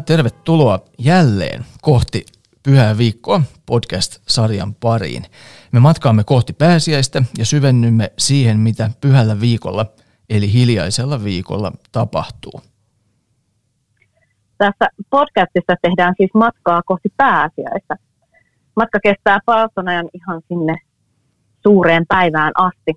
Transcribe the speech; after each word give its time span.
Ja 0.00 0.04
tervetuloa 0.04 0.78
jälleen 0.98 1.64
kohti 1.82 2.24
Pyhää 2.62 2.98
viikkoa 2.98 3.42
podcast-sarjan 3.66 4.74
pariin. 4.74 5.22
Me 5.72 5.80
matkaamme 5.80 6.24
kohti 6.24 6.52
pääsiäistä 6.52 7.22
ja 7.38 7.44
syvennymme 7.44 8.12
siihen, 8.18 8.58
mitä 8.58 8.90
pyhällä 9.00 9.40
viikolla 9.40 9.86
eli 10.30 10.52
hiljaisella 10.52 11.24
viikolla 11.24 11.72
tapahtuu. 11.92 12.60
Tässä 14.58 14.88
podcastissa 15.10 15.74
tehdään 15.82 16.14
siis 16.16 16.30
matkaa 16.34 16.82
kohti 16.86 17.08
pääsiäistä. 17.16 17.96
Matka 18.76 19.00
kestää 19.02 19.38
palstonajan 19.46 20.08
ihan 20.14 20.42
sinne 20.48 20.76
suureen 21.62 22.04
päivään 22.08 22.52
asti. 22.54 22.92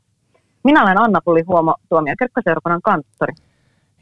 Minä 0.64 0.84
olen 0.84 1.02
Anna 1.02 1.20
Puli 1.26 1.44
Huomo, 1.48 1.76
tuomiokirkkoseurakunnan 1.90 2.82
kanttori. 2.82 3.34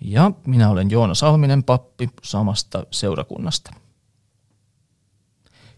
Ja 0.02 0.32
minä 0.48 0.70
olen 0.70 0.92
Joona 0.92 1.16
Salminen, 1.16 1.64
pappi 1.64 2.10
samasta 2.24 2.86
seurakunnasta. 2.92 3.72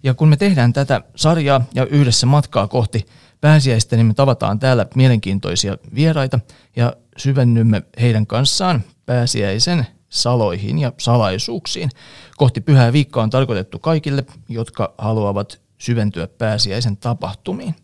Ja 0.04 0.14
kun 0.14 0.27
me 0.27 0.38
tehdään 0.38 0.73
tätä 0.73 1.02
sarjaa 1.16 1.62
ja 1.76 1.86
yhdessä 1.86 2.26
matkaa 2.26 2.67
kohti 2.67 3.05
pääsiäistä, 3.41 3.95
niin 3.95 4.05
me 4.05 4.14
tavataan 4.14 4.59
täällä 4.59 4.86
mielenkiintoisia 4.95 5.78
vieraita 5.95 6.40
ja 6.76 6.94
syvennymme 7.17 7.84
heidän 8.02 8.28
kanssaan 8.28 8.84
pääsiäisen 9.05 9.88
saloihin 10.09 10.80
ja 10.80 10.92
salaisuuksiin. 11.00 11.89
Kohti 12.38 12.61
pyhää 12.61 12.94
viikkoa 12.94 13.23
on 13.23 13.30
tarkoitettu 13.30 13.80
kaikille, 13.80 14.26
jotka 14.50 14.94
haluavat 14.98 15.61
syventyä 15.78 16.28
pääsiäisen 16.28 16.98
tapahtumiin. 16.98 17.76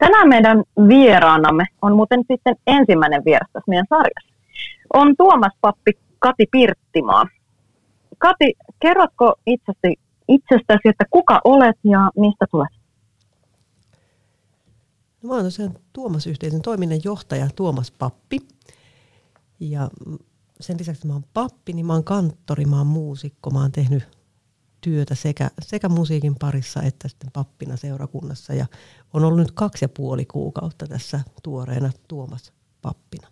Tänään 0.00 0.28
meidän 0.28 0.64
vieraanamme 0.88 1.64
on 1.82 1.96
muuten 1.96 2.20
sitten 2.32 2.56
ensimmäinen 2.66 3.24
vieras 3.24 3.48
tässä 3.52 3.68
meidän 3.68 3.86
sarjassa. 3.88 4.34
On 4.94 5.14
Tuomas 5.16 5.52
Pappi 5.60 5.92
Kati 6.18 6.46
Pirttimaa. 6.50 7.24
Kati, 8.18 8.54
kerrotko 8.80 9.34
itsestäsi, 9.46 9.96
itsestäsi, 10.28 10.80
että 10.84 11.04
kuka 11.10 11.40
olet 11.44 11.76
ja 11.84 12.10
mistä 12.16 12.46
tulet? 12.50 12.72
No, 15.22 15.28
mä 15.28 15.34
olen 15.34 15.44
tosiaan 15.44 15.74
Tuomas-yhteisön 15.92 16.62
toiminnan 16.62 17.00
johtaja 17.04 17.48
Tuomas 17.56 17.90
Pappi. 17.90 18.38
Ja 19.60 19.90
sen 20.60 20.76
lisäksi, 20.78 20.98
että 20.98 21.08
mä 21.08 21.12
oon 21.12 21.24
pappi, 21.34 21.72
niin 21.72 21.86
mä 21.86 21.92
oon 21.92 22.04
kanttori, 22.04 22.64
mä 22.64 22.78
oon 22.78 22.86
muusikko, 22.86 23.50
mä 23.50 23.60
oon 23.60 23.72
tehnyt 23.72 24.19
työtä 24.80 25.14
sekä, 25.14 25.50
sekä 25.62 25.88
musiikin 25.88 26.34
parissa 26.34 26.82
että 26.82 27.08
sitten 27.08 27.30
pappina 27.32 27.76
seurakunnassa. 27.76 28.54
Ja 28.54 28.66
on 29.12 29.24
ollut 29.24 29.38
nyt 29.38 29.52
kaksi 29.52 29.84
ja 29.84 29.88
puoli 29.88 30.24
kuukautta 30.24 30.86
tässä 30.86 31.20
tuoreena 31.42 31.90
Tuomas 32.08 32.52
pappina. 32.82 33.28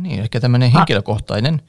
Niin, 0.00 0.20
ehkä 0.20 0.40
tämmöinen 0.40 0.70
henkilökohtainen 0.70 1.62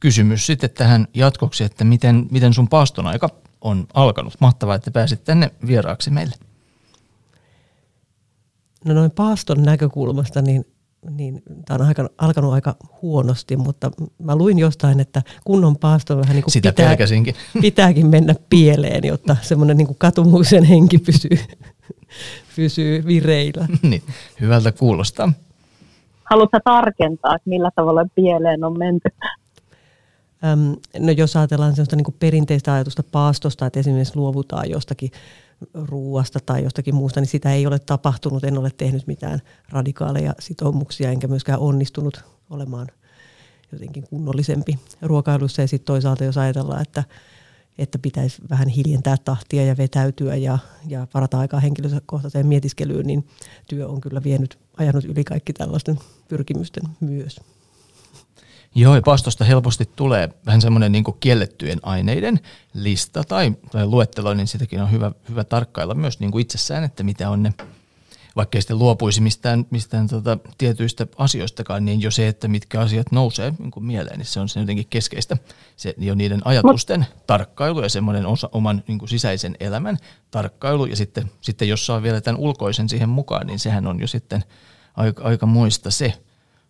kysymys 0.00 0.46
sitten 0.46 0.70
tähän 0.70 1.08
jatkoksi, 1.14 1.64
että 1.64 1.84
miten, 1.84 2.26
miten 2.30 2.54
sun 2.54 2.68
paaston 2.68 3.06
aika 3.06 3.28
on 3.60 3.86
alkanut. 3.94 4.34
Mahtavaa, 4.40 4.74
että 4.74 4.90
pääsit 4.90 5.24
tänne 5.24 5.50
vieraaksi 5.66 6.10
meille. 6.10 6.34
No 8.84 8.94
noin 8.94 9.10
paaston 9.10 9.62
näkökulmasta, 9.62 10.42
niin 10.42 10.71
niin 11.10 11.42
tämä 11.64 11.84
on 11.84 12.08
alkanut 12.18 12.52
aika 12.52 12.76
huonosti, 13.02 13.56
mutta 13.56 13.90
mä 14.18 14.36
luin 14.36 14.58
jostain, 14.58 15.00
että 15.00 15.22
kunnon 15.44 15.76
paasto 15.76 16.16
vähän 16.16 16.34
niin 16.34 16.44
kuin 16.44 16.52
Sitä 16.52 16.72
pitää, 16.72 16.96
pitääkin 17.60 18.06
mennä 18.06 18.34
pieleen, 18.50 19.04
jotta 19.04 19.36
semmoinen 19.42 19.76
niin 19.76 19.96
katumuksen 19.98 20.64
henki 20.64 20.98
pysyy, 20.98 21.38
pysyy 22.56 23.06
vireillä. 23.06 23.68
niin, 23.82 24.02
hyvältä 24.40 24.72
kuulostaa. 24.72 25.32
Haluatko 26.24 26.58
tarkentaa, 26.64 27.34
että 27.34 27.48
millä 27.50 27.70
tavalla 27.76 28.06
pieleen 28.14 28.64
on 28.64 28.78
menty? 28.78 29.08
Öm, 30.44 30.76
no 30.98 31.12
jos 31.12 31.36
ajatellaan 31.36 31.72
sellaista 31.72 31.96
niin 31.96 32.16
perinteistä 32.18 32.74
ajatusta 32.74 33.02
paastosta, 33.02 33.66
että 33.66 33.80
esimerkiksi 33.80 34.16
luovutaan 34.16 34.70
jostakin 34.70 35.10
ruuasta 35.74 36.38
tai 36.46 36.64
jostakin 36.64 36.94
muusta, 36.94 37.20
niin 37.20 37.28
sitä 37.28 37.52
ei 37.52 37.66
ole 37.66 37.78
tapahtunut. 37.78 38.44
En 38.44 38.58
ole 38.58 38.70
tehnyt 38.76 39.06
mitään 39.06 39.40
radikaaleja 39.68 40.34
sitoumuksia, 40.40 41.10
enkä 41.10 41.28
myöskään 41.28 41.58
onnistunut 41.58 42.24
olemaan 42.50 42.86
jotenkin 43.72 44.02
kunnollisempi 44.02 44.78
ruokailussa. 45.02 45.62
Ja 45.62 45.68
sitten 45.68 45.86
toisaalta, 45.86 46.24
jos 46.24 46.38
ajatellaan, 46.38 46.82
että, 46.82 47.04
että 47.78 47.98
pitäisi 47.98 48.42
vähän 48.50 48.68
hiljentää 48.68 49.16
tahtia 49.24 49.64
ja 49.64 49.76
vetäytyä 49.76 50.36
ja, 50.36 50.58
ja 50.88 51.06
varata 51.14 51.38
aikaa 51.38 51.60
henkilökohtaiseen 51.60 52.46
mietiskelyyn, 52.46 53.06
niin 53.06 53.26
työ 53.68 53.88
on 53.88 54.00
kyllä 54.00 54.22
vienyt, 54.24 54.58
ajanut 54.76 55.04
yli 55.04 55.24
kaikki 55.24 55.52
tällaisten 55.52 55.98
pyrkimysten 56.28 56.82
myös. 57.00 57.40
Joo, 58.74 58.94
ja 58.94 59.02
pastosta 59.02 59.44
helposti 59.44 59.90
tulee 59.96 60.30
vähän 60.46 60.60
semmoinen 60.60 60.92
niin 60.92 61.04
kiellettyjen 61.20 61.80
aineiden 61.82 62.40
lista 62.74 63.24
tai, 63.24 63.52
tai 63.72 63.86
luettelo, 63.86 64.34
niin 64.34 64.46
sitäkin 64.46 64.82
on 64.82 64.90
hyvä, 64.90 65.12
hyvä 65.28 65.44
tarkkailla 65.44 65.94
myös 65.94 66.20
niin 66.20 66.30
kuin 66.30 66.42
itsessään, 66.42 66.84
että 66.84 67.02
mitä 67.02 67.30
on 67.30 67.42
ne, 67.42 67.52
vaikka 68.36 68.58
ei 68.58 68.62
sitten 68.62 68.78
luopuisi 68.78 69.20
mistään, 69.20 69.66
mistään 69.70 70.08
tota, 70.08 70.38
tietyistä 70.58 71.06
asioistakaan, 71.16 71.84
niin 71.84 72.00
jo 72.00 72.10
se, 72.10 72.28
että 72.28 72.48
mitkä 72.48 72.80
asiat 72.80 73.12
nousee 73.12 73.54
niin 73.58 73.70
kuin 73.70 73.84
mieleen, 73.84 74.18
niin 74.18 74.26
se 74.26 74.40
on 74.40 74.48
se 74.48 74.60
jotenkin 74.60 74.86
keskeistä. 74.90 75.36
Se 75.76 75.94
jo 75.98 76.14
niiden 76.14 76.40
ajatusten 76.44 77.06
tarkkailu 77.26 77.82
ja 77.82 77.88
semmoinen 77.88 78.26
osa, 78.26 78.48
oman 78.52 78.82
niin 78.88 78.98
kuin 78.98 79.08
sisäisen 79.08 79.56
elämän 79.60 79.98
tarkkailu, 80.30 80.86
ja 80.86 80.96
sitten, 80.96 81.30
sitten 81.40 81.68
jos 81.68 81.86
saa 81.86 82.02
vielä 82.02 82.20
tämän 82.20 82.40
ulkoisen 82.40 82.88
siihen 82.88 83.08
mukaan, 83.08 83.46
niin 83.46 83.58
sehän 83.58 83.86
on 83.86 84.00
jo 84.00 84.06
sitten 84.06 84.44
aika, 84.96 85.24
aika 85.24 85.46
muista 85.46 85.90
se. 85.90 86.14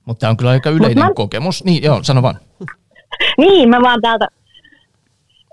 Mutta 0.04 0.20
tämä 0.20 0.30
on 0.30 0.36
kyllä 0.36 0.50
aika 0.50 0.70
yleinen 0.70 1.04
mä... 1.04 1.14
kokemus. 1.14 1.64
Niin, 1.64 1.82
joo, 1.82 2.02
sano 2.02 2.22
vaan. 2.22 2.36
niin, 3.38 3.68
mä 3.68 3.80
vaan 3.82 4.00
täältä 4.00 4.28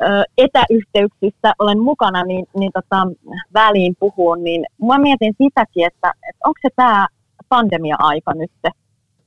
ö, 0.01 0.23
etäyhteyksissä 0.37 1.53
olen 1.59 1.79
mukana, 1.79 2.23
niin, 2.23 2.45
niin 2.59 2.71
tota, 2.73 3.07
väliin 3.53 3.95
puhun, 3.99 4.43
niin 4.43 4.65
mä 4.87 4.97
mietin 4.97 5.33
sitäkin, 5.43 5.85
että, 5.85 6.13
että 6.29 6.41
onko 6.45 6.59
se 6.61 6.69
tämä 6.75 7.07
pandemia-aika 7.49 8.33
nyt 8.33 8.51
se, 8.61 8.69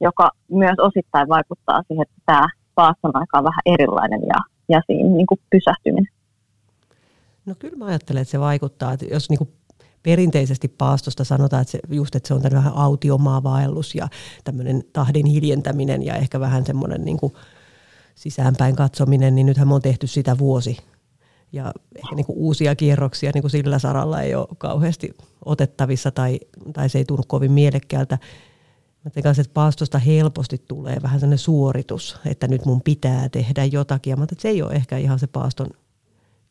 joka 0.01 0.31
myös 0.49 0.79
osittain 0.79 1.29
vaikuttaa 1.29 1.83
siihen, 1.89 2.03
että 2.03 2.23
tämä 2.27 2.49
paaston 2.75 3.17
aika 3.17 3.39
on 3.39 3.45
vähän 3.45 3.63
erilainen 3.67 4.21
ja, 4.27 4.41
ja 4.69 4.83
siinä 4.87 5.09
niin 5.09 5.27
kuin 5.27 5.41
pysähtyminen. 5.51 6.13
No 7.47 7.55
kyllä 7.59 7.77
mä 7.77 7.85
ajattelen, 7.85 8.23
että 8.23 8.31
se 8.33 8.41
vaikuttaa, 8.41 8.93
että 8.93 9.07
jos 9.11 9.31
niin 9.31 9.39
kuin 9.39 9.53
perinteisesti 10.03 10.69
paastosta 10.69 11.25
sanotaan, 11.25 11.63
että 11.63 11.73
se, 11.73 11.79
just, 11.91 12.15
että 12.15 12.29
se 12.29 12.35
on 12.35 12.43
vähän 12.43 12.77
autiomaavaellus 12.77 13.95
ja 13.95 14.09
tämmöinen 14.45 14.85
tahdin 14.93 15.27
hiljentäminen 15.27 16.03
ja 16.03 16.17
ehkä 16.17 16.41
vähän 16.41 16.67
semmoinen 16.67 17.05
niin 17.05 17.17
kuin 17.17 17.33
sisäänpäin 18.15 18.77
katsominen, 18.77 19.35
niin 19.35 19.47
nythän 19.47 19.69
me 19.69 19.75
on 19.75 19.83
tehty 19.83 20.07
sitä 20.07 20.39
vuosi. 20.39 20.77
Ja 21.53 21.73
ehkä 21.97 22.15
niin 22.15 22.27
kuin 22.27 22.39
uusia 22.39 22.75
kierroksia 22.75 23.31
niin 23.35 23.43
kuin 23.43 23.51
sillä 23.51 23.79
saralla 23.79 24.23
ei 24.23 24.35
ole 24.35 24.49
kauheasti 24.59 25.17
otettavissa 25.45 26.11
tai, 26.11 26.41
tai 26.73 26.89
se 26.89 26.99
ei 26.99 27.05
tunnu 27.05 27.25
kovin 27.27 27.53
mielekkäältä. 27.53 28.19
Mä 29.05 29.23
kanssa, 29.23 29.41
että 29.41 29.55
paastosta 29.55 29.99
helposti 29.99 30.63
tulee 30.69 30.97
vähän 31.03 31.21
sellainen 31.21 31.39
suoritus, 31.39 32.17
että 32.27 32.49
nyt 32.49 32.65
mun 32.65 32.83
pitää 32.83 33.29
tehdä 33.29 33.65
jotakin. 33.65 34.11
Ja 34.11 34.17
mä 34.17 34.25
että 34.25 34.37
se 34.39 34.49
ei 34.49 34.63
ole 34.63 34.73
ehkä 34.73 34.99
ihan 34.99 35.19
se 35.19 35.27
paaston 35.27 35.67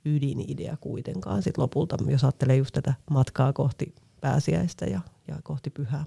ydinidea 0.06 0.78
kuitenkaan 0.78 1.44
sit 1.44 1.58
lopulta, 1.58 1.98
jos 2.08 2.24
ajattelee 2.24 2.56
just 2.56 2.74
tätä 2.74 2.94
matkaa 3.10 3.54
kohti 3.54 3.96
pääsiäistä 4.22 4.86
ja, 4.86 5.02
ja 5.28 5.36
kohti 5.44 5.70
pyhää. 5.70 6.06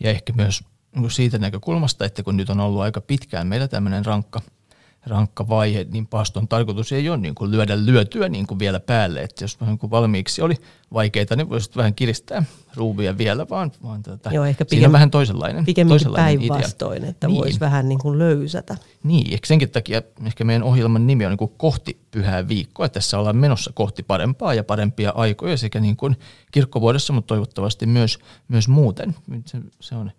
Ja 0.00 0.10
ehkä 0.10 0.32
myös 0.32 0.64
niin 0.96 1.10
siitä 1.10 1.38
näkökulmasta, 1.38 2.04
että 2.04 2.22
kun 2.22 2.36
nyt 2.36 2.50
on 2.50 2.60
ollut 2.60 2.80
aika 2.80 3.00
pitkään 3.00 3.46
meillä 3.46 3.68
tämmöinen 3.68 4.04
rankka– 4.04 4.42
rankka 5.06 5.48
vaihe, 5.48 5.86
niin 5.92 6.06
paaston 6.06 6.48
tarkoitus 6.48 6.92
ei 6.92 7.08
ole 7.08 7.16
niin 7.16 7.34
kuin 7.34 7.50
lyödä 7.50 7.86
lyötyä 7.86 8.28
niin 8.28 8.46
kuin 8.46 8.58
vielä 8.58 8.80
päälle. 8.80 9.22
Että 9.22 9.44
jos 9.44 9.60
niin 9.60 9.78
kuin 9.78 9.90
valmiiksi 9.90 10.42
oli 10.42 10.54
vaikeita, 10.92 11.36
niin 11.36 11.48
voisit 11.48 11.76
vähän 11.76 11.94
kiristää 11.94 12.42
ruuvia 12.74 13.18
vielä, 13.18 13.46
vaan, 13.50 13.72
vaan 13.82 14.02
tuota, 14.02 14.30
Joo, 14.32 14.44
ehkä 14.44 14.64
siinä 14.68 14.86
on 14.86 14.92
vähän 14.92 15.10
toisenlainen, 15.10 15.64
toisenlainen 15.88 16.38
päinvastoin, 16.38 17.04
että 17.04 17.26
niin. 17.26 17.36
voisi 17.38 17.60
vähän 17.60 17.88
niin 17.88 17.98
kuin 17.98 18.18
löysätä. 18.18 18.76
Niin, 19.02 19.32
ehkä 19.32 19.46
senkin 19.46 19.70
takia 19.70 20.02
ehkä 20.26 20.44
meidän 20.44 20.62
ohjelman 20.62 21.06
nimi 21.06 21.26
on 21.26 21.30
niin 21.30 21.38
kuin 21.38 21.52
kohti 21.56 22.00
pyhää 22.10 22.48
viikkoa. 22.48 22.86
Että 22.86 22.94
tässä 22.94 23.18
ollaan 23.18 23.36
menossa 23.36 23.70
kohti 23.74 24.02
parempaa 24.02 24.54
ja 24.54 24.64
parempia 24.64 25.12
aikoja 25.14 25.56
sekä 25.56 25.80
niin 25.80 25.96
kuin 25.96 26.16
kirkkovuodessa, 26.52 27.12
mutta 27.12 27.28
toivottavasti 27.28 27.86
myös, 27.86 28.18
myös 28.48 28.68
muuten. 28.68 29.14
Se, 29.44 29.58
se 29.80 29.94
on, 29.94 30.10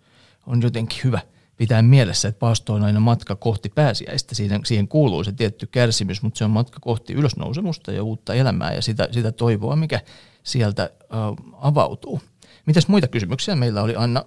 on 0.47 0.61
jotenkin 0.61 0.99
hyvä– 1.03 1.19
pitää 1.59 1.81
mielessä, 1.81 2.27
että 2.27 2.39
paasto 2.39 2.73
on 2.73 2.83
aina 2.83 2.99
matka 2.99 3.35
kohti 3.35 3.69
pääsiäistä. 3.69 4.35
Siihen, 4.35 4.61
siihen 4.65 4.87
kuuluu 4.87 5.23
se 5.23 5.31
tietty 5.31 5.67
kärsimys, 5.67 6.21
mutta 6.21 6.37
se 6.37 6.45
on 6.45 6.51
matka 6.51 6.79
kohti 6.79 7.13
ylösnousemusta 7.13 7.91
ja 7.91 8.03
uutta 8.03 8.33
elämää 8.33 8.73
ja 8.73 8.81
sitä, 8.81 9.07
sitä 9.11 9.31
toivoa, 9.31 9.75
mikä 9.75 10.01
sieltä 10.43 10.89
uh, 11.03 11.57
avautuu. 11.61 12.21
Mitäs 12.65 12.87
muita 12.87 13.07
kysymyksiä 13.07 13.55
meillä 13.55 13.81
oli 13.81 13.95
Anna 13.95 14.25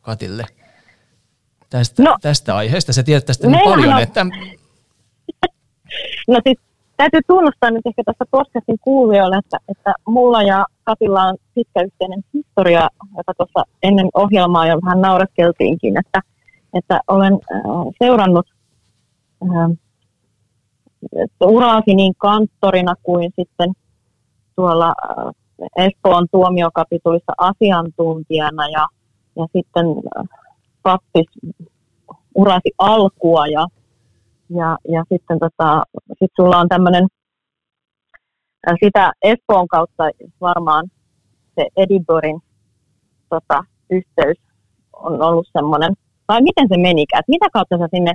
Katille 0.00 0.46
tästä, 1.70 2.02
no, 2.02 2.16
tästä 2.20 2.56
aiheesta? 2.56 2.92
Sä 2.92 3.02
tiedät 3.02 3.26
tästä 3.26 3.46
niin 3.46 3.64
paljon, 3.64 3.94
on... 3.94 4.02
että... 4.02 4.26
No 6.28 6.40
siis 6.44 6.58
täytyy 6.98 7.20
tunnustaa 7.26 7.70
nyt 7.70 7.86
ehkä 7.86 8.02
tässä 8.04 8.24
podcastin 8.30 8.78
kuulijoille, 8.80 9.36
että, 9.36 9.58
että 9.68 9.94
mulla 10.06 10.42
ja 10.42 10.66
Katilla 10.84 11.22
on 11.22 11.36
pitkä 11.54 11.82
yhteinen 11.82 12.24
historia, 12.34 12.88
jota 13.16 13.32
tuossa 13.36 13.62
ennen 13.82 14.08
ohjelmaa 14.14 14.66
jo 14.66 14.78
vähän 14.84 15.00
naureskeltiinkin, 15.00 15.98
että 15.98 16.20
että 16.74 17.00
olen 17.08 17.32
äh, 17.32 17.60
seurannut 17.98 18.46
äh, 19.42 19.70
uraasi 21.42 21.94
niin 21.94 22.14
kanttorina 22.18 22.94
kuin 23.02 23.32
sitten 23.40 23.72
tuolla 24.56 24.88
äh, 24.88 25.34
Espoon 25.76 26.26
tuomiokapitulissa 26.30 27.32
asiantuntijana 27.38 28.68
ja, 28.68 28.88
ja 29.36 29.46
sitten 29.52 29.86
pappis 30.82 31.26
urasi 32.34 32.70
alkua 32.78 33.46
ja, 33.46 33.66
ja, 34.50 34.78
ja 34.88 35.04
sitten 35.08 35.38
tota, 35.38 35.82
sit 36.18 36.30
sulla 36.36 36.58
on 36.58 36.68
tämmöinen 36.68 37.06
sitä 38.84 39.12
Espoon 39.22 39.68
kautta 39.68 40.04
varmaan 40.40 40.90
se 41.54 41.66
Edinburghin 41.76 42.40
tota, 43.28 43.64
yhteys 43.90 44.38
on 44.92 45.22
ollut 45.22 45.46
semmoinen, 45.52 45.92
tai 46.26 46.42
miten 46.42 46.68
se 46.68 46.76
menikään, 46.76 47.20
että 47.20 47.30
mitä 47.30 47.46
kautta 47.52 47.78
sä 47.78 47.88
sinne 47.90 48.12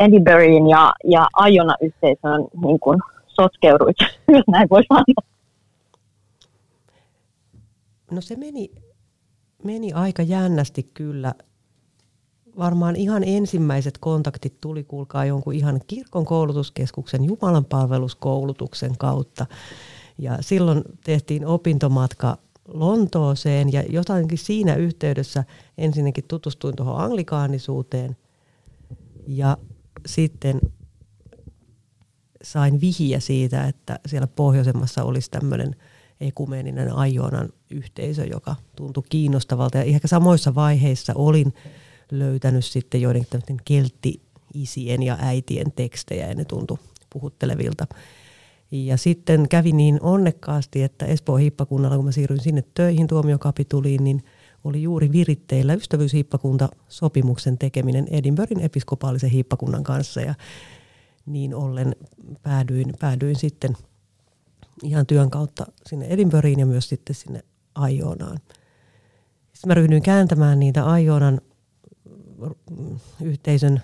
Edinburghin 0.00 0.68
ja, 0.68 0.92
ja 1.04 1.26
Aiona 1.32 1.74
yhteisöön 1.80 2.46
niin 2.64 2.80
kuin 2.80 3.00
sotkeuduit, 3.26 3.96
jos 4.36 4.44
näin 4.50 4.68
voi 4.70 4.82
sanoa? 4.88 5.30
No 8.10 8.20
se 8.20 8.36
meni, 8.36 8.70
meni 9.64 9.92
aika 9.92 10.22
jännästi 10.22 10.82
kyllä. 10.94 11.34
Varmaan 12.58 12.96
ihan 12.96 13.24
ensimmäiset 13.24 13.98
kontaktit 13.98 14.60
tuli, 14.60 14.84
kuulkaa, 14.84 15.24
jonkun 15.24 15.54
ihan 15.54 15.80
kirkon 15.86 16.24
koulutuskeskuksen 16.24 17.24
Jumalan 17.24 17.64
palveluskoulutuksen 17.64 18.98
kautta. 18.98 19.46
Ja 20.18 20.38
silloin 20.40 20.82
tehtiin 21.04 21.46
opintomatka 21.46 22.38
Lontooseen 22.68 23.72
ja 23.72 23.82
jotainkin 23.82 24.38
siinä 24.38 24.74
yhteydessä 24.74 25.44
ensinnäkin 25.78 26.24
tutustuin 26.28 26.76
tuohon 26.76 27.00
anglikaanisuuteen 27.00 28.16
ja 29.26 29.56
sitten 30.06 30.60
sain 32.42 32.80
vihiä 32.80 33.20
siitä, 33.20 33.68
että 33.68 33.98
siellä 34.06 34.26
pohjoisemmassa 34.26 35.04
olisi 35.04 35.30
tämmöinen 35.30 35.76
ekumeeninen 36.20 36.92
Ajonan 36.92 37.48
yhteisö, 37.70 38.24
joka 38.24 38.56
tuntui 38.76 39.02
kiinnostavalta. 39.08 39.78
Ja 39.78 39.84
ehkä 39.84 40.08
samoissa 40.08 40.54
vaiheissa 40.54 41.12
olin 41.16 41.54
löytänyt 42.10 42.64
sitten 42.64 43.00
joidenkin 43.00 43.40
keltti-isien 43.64 45.02
ja 45.02 45.18
äitien 45.20 45.72
tekstejä 45.72 46.28
ja 46.28 46.34
ne 46.34 46.44
tuntui 46.44 46.78
puhuttelevilta. 47.12 47.86
Ja 48.70 48.96
sitten 48.96 49.48
kävi 49.48 49.72
niin 49.72 49.98
onnekkaasti, 50.02 50.82
että 50.82 51.06
Espoon 51.06 51.40
hiippakunnalla, 51.40 51.96
kun 51.96 52.04
mä 52.04 52.12
siirryin 52.12 52.42
sinne 52.42 52.64
töihin 52.74 53.06
tuomiokapituliin, 53.06 54.04
niin 54.04 54.24
oli 54.64 54.82
juuri 54.82 55.12
viritteillä 55.12 55.74
ystävyyshiippakunta 55.74 56.68
sopimuksen 56.88 57.58
tekeminen 57.58 58.06
Edinburghin 58.10 58.60
episkopaalisen 58.60 59.30
hiippakunnan 59.30 59.84
kanssa. 59.84 60.20
Ja 60.20 60.34
niin 61.26 61.54
ollen 61.54 61.96
päädyin, 62.42 62.94
päädyin 63.00 63.36
sitten 63.36 63.76
ihan 64.82 65.06
työn 65.06 65.30
kautta 65.30 65.66
sinne 65.86 66.06
Edinburghiin 66.06 66.58
ja 66.58 66.66
myös 66.66 66.88
sitten 66.88 67.16
sinne 67.16 67.44
Ajonaan. 67.74 68.38
Sitten 69.52 69.68
mä 69.68 69.74
ryhdyin 69.74 70.02
kääntämään 70.02 70.60
niitä 70.60 70.92
Ajonan 70.92 71.40
yhteisön 73.22 73.82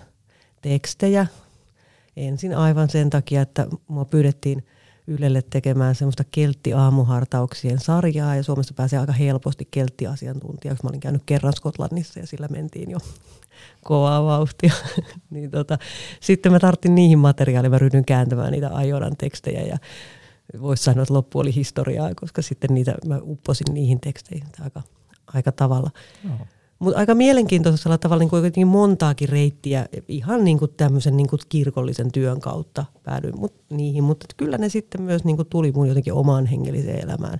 tekstejä. 0.61 1.27
Ensin 2.17 2.57
aivan 2.57 2.89
sen 2.89 3.09
takia, 3.09 3.41
että 3.41 3.67
mua 3.87 4.05
pyydettiin– 4.05 4.63
Ylelle 5.09 5.41
tekemään 5.41 5.95
semmoista 5.95 6.23
keltti-aamuhartauksien 6.31 7.79
sarjaa 7.79 8.35
ja 8.35 8.43
Suomessa 8.43 8.73
pääsee 8.73 8.99
aika 8.99 9.11
helposti 9.11 9.67
kelttiasiantuntijaksi. 9.71 10.83
Mä 10.83 10.89
olin 10.89 10.99
käynyt 10.99 11.23
kerran 11.25 11.53
Skotlannissa 11.53 12.19
ja 12.19 12.27
sillä 12.27 12.47
mentiin 12.47 12.91
jo 12.91 12.97
kovaa 13.83 14.23
vauhtia. 14.25 14.73
niin 15.29 15.51
tota, 15.51 15.77
sitten 16.21 16.51
mä 16.51 16.59
tarttin 16.59 16.95
niihin 16.95 17.19
materiaaliin, 17.19 17.71
mä 17.71 17.77
ryhdyin 17.77 18.05
kääntämään 18.05 18.51
niitä 18.51 18.75
Ajoran 18.75 19.17
tekstejä 19.17 19.61
ja 19.61 19.77
voisi 20.61 20.83
sanoa, 20.83 21.01
että 21.01 21.13
loppu 21.13 21.39
oli 21.39 21.55
historiaa, 21.55 22.15
koska 22.15 22.41
sitten 22.41 22.73
niitä, 22.73 22.95
mä 23.05 23.19
upposin 23.21 23.73
niihin 23.73 23.99
teksteihin 23.99 24.47
aika, 24.63 24.81
aika 25.33 25.51
tavalla. 25.51 25.91
No. 26.23 26.37
Mutta 26.79 26.99
aika 26.99 27.15
mielenkiintoisella 27.15 27.97
tavalla 27.97 28.19
niin 28.19 28.29
kuin 28.29 28.67
montaakin 28.67 29.29
reittiä 29.29 29.85
ihan 30.07 30.43
niin 30.43 30.59
kuin 30.59 30.73
tämmöisen 30.77 31.17
niin 31.17 31.27
kuin 31.27 31.39
kirkollisen 31.49 32.11
työn 32.11 32.41
kautta 32.41 32.85
päädyin 33.03 33.39
mut, 33.39 33.53
niihin, 33.69 34.03
mutta 34.03 34.25
kyllä 34.37 34.57
ne 34.57 34.69
sitten 34.69 35.01
myös 35.01 35.23
niin 35.23 35.35
kuin 35.35 35.47
tuli 35.49 35.71
mun 35.71 35.87
jotenkin 35.87 36.13
omaan 36.13 36.45
hengelliseen 36.45 37.03
elämään. 37.03 37.39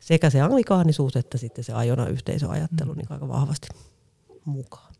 Sekä 0.00 0.30
se 0.30 0.40
anglikaanisuus 0.40 1.16
että 1.16 1.38
sitten 1.38 1.64
se 1.64 1.72
ajona 1.72 2.06
yhteisöajattelu 2.06 2.92
mm. 2.92 2.98
niin 2.98 3.12
aika 3.12 3.28
vahvasti 3.28 3.68
mukaan. 4.44 4.94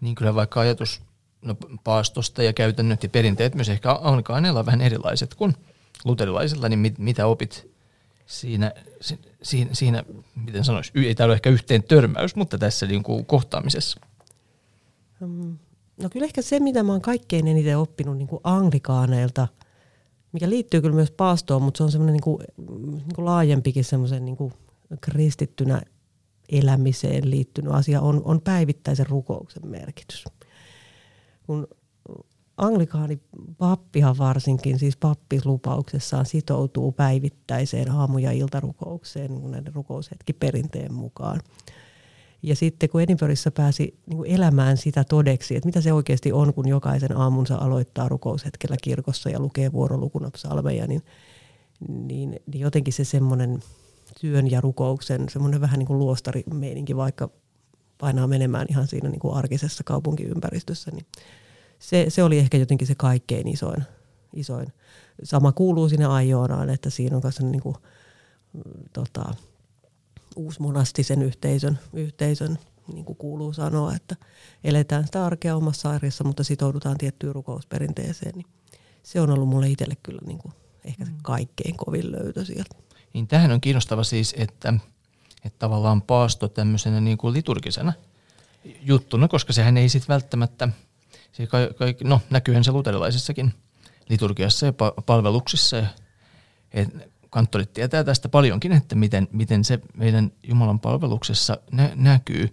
Niin 0.00 0.14
kyllä 0.14 0.34
vaikka 0.34 0.60
ajatus 0.60 1.00
no, 1.42 1.56
paastosta 1.84 2.42
ja 2.42 2.52
käytännöt 2.52 3.02
ja 3.02 3.08
perinteet 3.08 3.54
myös 3.54 3.68
ehkä 3.68 3.98
anglikaaneilla 4.02 4.60
on 4.60 4.66
vähän 4.66 4.80
erilaiset 4.80 5.34
kuin 5.34 5.54
luterilaisilla, 6.04 6.68
niin 6.68 6.78
mit, 6.78 6.98
mitä 6.98 7.26
opit 7.26 7.73
siinä, 8.26 8.72
siinä, 9.42 9.70
siinä 9.74 10.04
miten 10.44 10.64
sanoisi, 10.64 10.92
ei 10.94 11.14
tämä 11.14 11.26
ole 11.26 11.34
ehkä 11.34 11.50
yhteen 11.50 11.82
törmäys, 11.82 12.36
mutta 12.36 12.58
tässä 12.58 12.86
niin 12.86 13.02
kuin 13.02 13.26
kohtaamisessa? 13.26 14.00
Mm, 15.20 15.58
no 16.02 16.08
kyllä 16.10 16.24
ehkä 16.24 16.42
se, 16.42 16.60
mitä 16.60 16.82
mä 16.82 16.92
oon 16.92 17.00
kaikkein 17.00 17.48
eniten 17.48 17.78
oppinut 17.78 18.16
niin 18.16 18.28
kuin 18.28 18.40
anglikaaneilta, 18.44 19.48
mikä 20.32 20.48
liittyy 20.48 20.80
kyllä 20.80 20.94
myös 20.94 21.10
paastoon, 21.10 21.62
mutta 21.62 21.78
se 21.78 21.84
on 21.84 21.92
semmoinen 21.92 22.12
niin 22.12 22.22
kuin, 22.22 22.38
niin 22.86 23.14
kuin 23.14 23.24
laajempikin 23.24 23.84
semmoisen 23.84 24.24
niin 24.24 24.36
kuin 24.36 24.52
kristittynä 25.00 25.82
elämiseen 26.48 27.30
liittynyt 27.30 27.72
asia, 27.72 28.00
on, 28.00 28.22
on 28.24 28.40
päivittäisen 28.40 29.06
rukouksen 29.06 29.66
merkitys. 29.66 30.24
Kun 31.46 31.68
anglikaani 32.56 33.20
pappihan 33.58 34.18
varsinkin, 34.18 34.78
siis 34.78 34.96
pappislupauksessaan 34.96 36.26
sitoutuu 36.26 36.92
päivittäiseen 36.92 37.90
aamu- 37.90 38.18
ja 38.18 38.32
iltarukoukseen 38.32 39.34
niin 39.34 39.74
rukoushetki 39.74 40.32
perinteen 40.32 40.94
mukaan. 40.94 41.40
Ja 42.42 42.56
sitten 42.56 42.88
kun 42.88 43.00
Edinburghissa 43.00 43.50
pääsi 43.50 43.98
niin 44.06 44.16
kuin 44.16 44.30
elämään 44.30 44.76
sitä 44.76 45.04
todeksi, 45.04 45.56
että 45.56 45.66
mitä 45.66 45.80
se 45.80 45.92
oikeasti 45.92 46.32
on, 46.32 46.54
kun 46.54 46.68
jokaisen 46.68 47.16
aamunsa 47.16 47.56
aloittaa 47.56 48.08
rukoushetkellä 48.08 48.76
kirkossa 48.82 49.30
ja 49.30 49.40
lukee 49.40 49.72
vuorolukuna 49.72 50.30
psalmeja, 50.30 50.86
niin, 50.86 51.02
niin, 51.88 52.40
niin 52.46 52.60
jotenkin 52.60 52.92
se 52.92 53.04
semmoinen 53.04 53.62
työn 54.20 54.50
ja 54.50 54.60
rukouksen 54.60 55.28
semmoinen 55.28 55.60
vähän 55.60 55.78
niin 55.78 55.86
kuin 55.86 55.98
luostarimeininki, 55.98 56.96
vaikka 56.96 57.30
painaa 57.98 58.26
menemään 58.26 58.66
ihan 58.70 58.86
siinä 58.86 59.08
niin 59.08 59.20
kuin 59.20 59.34
arkisessa 59.34 59.84
kaupunkiympäristössä, 59.84 60.90
niin 60.90 61.06
se, 61.84 62.06
se 62.08 62.22
oli 62.22 62.38
ehkä 62.38 62.58
jotenkin 62.58 62.86
se 62.86 62.94
kaikkein 62.94 63.48
isoin. 63.48 63.82
isoin. 64.32 64.66
Sama 65.24 65.52
kuuluu 65.52 65.88
sinne 65.88 66.06
Ajoonaan, 66.06 66.70
että 66.70 66.90
siinä 66.90 67.16
on 67.16 67.22
myös 67.24 67.40
niin 67.40 67.60
kuin, 67.60 67.76
tota, 68.92 69.34
uusmonastisen 70.36 71.22
yhteisön, 71.22 71.78
yhteisön 71.92 72.58
niin 72.92 73.04
kuin 73.04 73.16
kuuluu 73.16 73.52
sanoa, 73.52 73.94
että 73.94 74.16
eletään 74.64 75.04
sitä 75.06 75.24
arkea 75.24 75.56
omassa 75.56 75.90
arjessa, 75.90 76.24
mutta 76.24 76.44
sitoudutaan 76.44 76.98
tiettyyn 76.98 77.34
rukousperinteeseen. 77.34 78.32
Niin 78.34 78.46
se 79.02 79.20
on 79.20 79.30
ollut 79.30 79.48
mulle 79.48 79.68
itselle 79.68 79.96
kyllä 80.02 80.20
niin 80.26 80.38
kuin 80.38 80.52
ehkä 80.84 81.04
se 81.04 81.10
mm. 81.10 81.18
kaikkein 81.22 81.76
kovin 81.76 82.12
löytö 82.12 82.44
sieltä. 82.44 82.76
Niin 83.12 83.28
tähän 83.28 83.52
on 83.52 83.60
kiinnostava 83.60 84.04
siis, 84.04 84.34
että, 84.38 84.74
että 85.44 85.58
tavallaan 85.58 86.02
paasto 86.02 86.48
tämmöisenä 86.48 87.00
niin 87.00 87.18
kuin 87.18 87.34
liturgisena 87.34 87.92
juttuna, 88.80 89.28
koska 89.28 89.52
sehän 89.52 89.76
ei 89.76 89.88
sitten 89.88 90.14
välttämättä– 90.14 90.68
Siis 91.34 91.48
kaik, 91.48 92.00
no, 92.04 92.20
näkyyhän 92.30 92.64
se 92.64 92.72
luterilaisessakin 92.72 93.54
liturgiassa 94.08 94.66
ja 94.66 94.72
palveluksissa. 95.06 95.76
Ja, 95.76 95.86
et 96.72 96.88
kanttorit 97.30 97.72
tietää 97.72 98.04
tästä 98.04 98.28
paljonkin, 98.28 98.72
että 98.72 98.94
miten, 98.94 99.28
miten 99.32 99.64
se 99.64 99.80
meidän 99.94 100.32
Jumalan 100.48 100.80
palveluksessa 100.80 101.58
nä, 101.72 101.90
näkyy, 101.94 102.50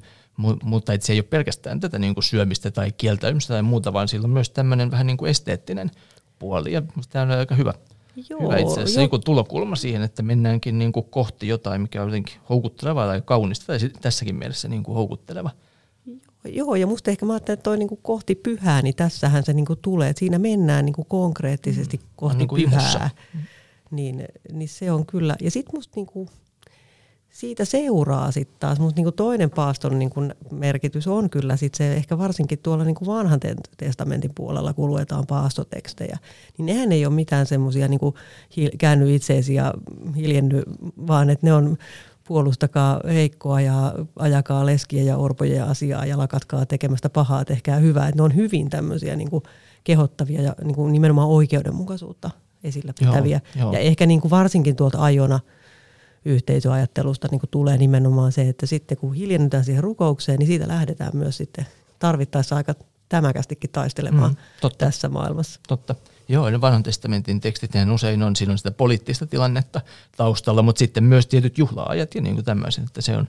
mutta 0.63 0.93
että 0.93 1.07
se 1.07 1.13
ei 1.13 1.19
ole 1.19 1.23
pelkästään 1.23 1.79
tätä 1.79 1.99
niin 1.99 2.13
kuin 2.13 2.23
syömistä 2.23 2.71
tai 2.71 2.91
kieltäymistä 2.91 3.53
tai 3.53 3.61
muuta, 3.61 3.93
vaan 3.93 4.07
sillä 4.07 4.25
on 4.25 4.31
myös 4.31 4.49
tämmöinen 4.49 4.91
vähän 4.91 5.07
niin 5.07 5.17
kuin 5.17 5.29
esteettinen 5.29 5.91
puoli, 6.39 6.73
ja 6.73 6.81
tämä 7.09 7.23
on 7.23 7.31
aika 7.31 7.55
hyvä, 7.55 7.73
Joo, 8.29 8.41
hyvä 8.41 8.57
itse 8.57 8.81
asiassa 8.81 9.01
jo. 9.01 9.07
tulokulma 9.07 9.75
siihen, 9.75 10.01
että 10.01 10.23
mennäänkin 10.23 10.77
niin 10.77 10.91
kuin 10.91 11.05
kohti 11.09 11.47
jotain, 11.47 11.81
mikä 11.81 12.01
on 12.01 12.07
jotenkin 12.07 12.35
houkuttelevaa 12.49 13.07
tai 13.07 13.21
kaunista, 13.25 13.65
tai 13.65 13.79
tässäkin 14.01 14.35
mielessä 14.35 14.67
niin 14.67 14.83
kuin 14.83 14.95
houkutteleva. 14.95 15.49
Joo, 16.45 16.75
ja 16.75 16.87
musta 16.87 17.11
ehkä 17.11 17.25
mä 17.25 17.33
ajattelen, 17.33 17.53
että 17.53 17.63
toi 17.63 17.77
niinku 17.77 17.95
kohti 17.95 18.35
pyhää, 18.35 18.81
niin 18.81 18.95
tässähän 18.95 19.43
se 19.45 19.53
niinku 19.53 19.75
tulee, 19.75 20.09
että 20.09 20.19
siinä 20.19 20.39
mennään 20.39 20.85
niinku 20.85 21.03
konkreettisesti 21.03 21.97
mm. 21.97 22.03
kohti 22.15 22.37
niinku 22.37 22.55
pyhää. 22.55 23.09
Mm. 23.33 23.39
Niin, 23.91 24.25
niin 24.51 24.69
se 24.69 24.91
on 24.91 25.05
kyllä, 25.05 25.35
ja 25.41 25.51
sitten 25.51 25.75
musta 25.75 25.93
niinku, 25.95 26.29
siitä 27.29 27.65
seuraa 27.65 28.31
sitten 28.31 28.57
taas, 28.59 28.79
musta 28.79 28.97
niinku 28.97 29.11
toinen 29.11 29.49
paaston 29.49 29.99
niinku 29.99 30.21
merkitys 30.51 31.07
on 31.07 31.29
kyllä 31.29 31.57
sit 31.57 31.75
se 31.75 31.93
ehkä 31.93 32.17
varsinkin 32.17 32.59
tuolla 32.59 32.83
niinku 32.83 33.05
vanhan 33.05 33.39
testamentin 33.77 34.31
puolella, 34.35 34.73
kun 34.73 34.89
luetaan 34.89 35.27
paastotekstejä, 35.27 36.17
niin 36.57 36.65
nehän 36.65 36.91
ei 36.91 37.05
ole 37.05 37.13
mitään 37.13 37.45
semmoisia 37.45 37.87
niinku 37.87 38.15
käänny 38.77 39.15
itseesi 39.15 39.53
ja 39.53 39.73
hiljenny, 40.15 40.63
vaan 41.07 41.29
että 41.29 41.47
ne 41.47 41.53
on 41.53 41.77
puolustakaa 42.27 43.01
heikkoa 43.07 43.61
ja 43.61 43.93
ajakaa 44.15 44.65
leskiä 44.65 45.03
ja 45.03 45.17
orpoja 45.17 45.65
asiaa 45.65 46.05
ja 46.05 46.17
lakatkaa 46.17 46.65
tekemästä 46.65 47.09
pahaa, 47.09 47.45
tehkää 47.45 47.77
hyvää. 47.77 48.07
Että 48.07 48.17
ne 48.17 48.23
on 48.23 48.35
hyvin 48.35 48.69
tämmöisiä 48.69 49.15
niin 49.15 49.29
kuin 49.29 49.43
kehottavia 49.83 50.41
ja 50.41 50.55
niin 50.63 50.75
kuin 50.75 50.91
nimenomaan 50.91 51.27
oikeudenmukaisuutta 51.27 52.29
esillä 52.63 52.93
pitäviä. 52.99 53.41
Joo, 53.55 53.65
joo. 53.65 53.73
Ja 53.73 53.79
ehkä 53.79 54.05
niin 54.05 54.21
kuin 54.21 54.31
varsinkin 54.31 54.75
tuolta 54.75 55.03
ajona 55.03 55.39
yhteisöajattelusta 56.25 57.27
niin 57.31 57.39
kuin 57.39 57.49
tulee 57.49 57.77
nimenomaan 57.77 58.31
se, 58.31 58.49
että 58.49 58.65
sitten 58.65 58.97
kun 58.97 59.13
hiljennytään 59.13 59.65
siihen 59.65 59.83
rukoukseen, 59.83 60.39
niin 60.39 60.47
siitä 60.47 60.67
lähdetään 60.67 61.11
myös 61.13 61.37
sitten 61.37 61.65
tarvittaessa 61.99 62.55
aika 62.55 62.73
tämäkästikin 63.09 63.69
taistelemaan 63.69 64.31
mm, 64.31 64.37
totta. 64.61 64.85
tässä 64.85 65.09
maailmassa. 65.09 65.59
Totta. 65.67 65.95
Joo, 66.31 66.49
ne 66.49 66.61
vanhan 66.61 66.83
testamentin 66.83 67.41
tekstit 67.41 67.71
usein 67.93 68.23
on, 68.23 68.35
siinä 68.35 68.51
on 68.51 68.57
sitä 68.57 68.71
poliittista 68.71 69.27
tilannetta 69.27 69.81
taustalla, 70.17 70.61
mutta 70.61 70.79
sitten 70.79 71.03
myös 71.03 71.27
tietyt 71.27 71.57
juhlaajat 71.57 72.15
ja 72.15 72.21
niin 72.21 72.35
kuin 72.35 72.45
tämmöiset, 72.45 72.83
että 72.83 73.01
se 73.01 73.17
on, 73.17 73.27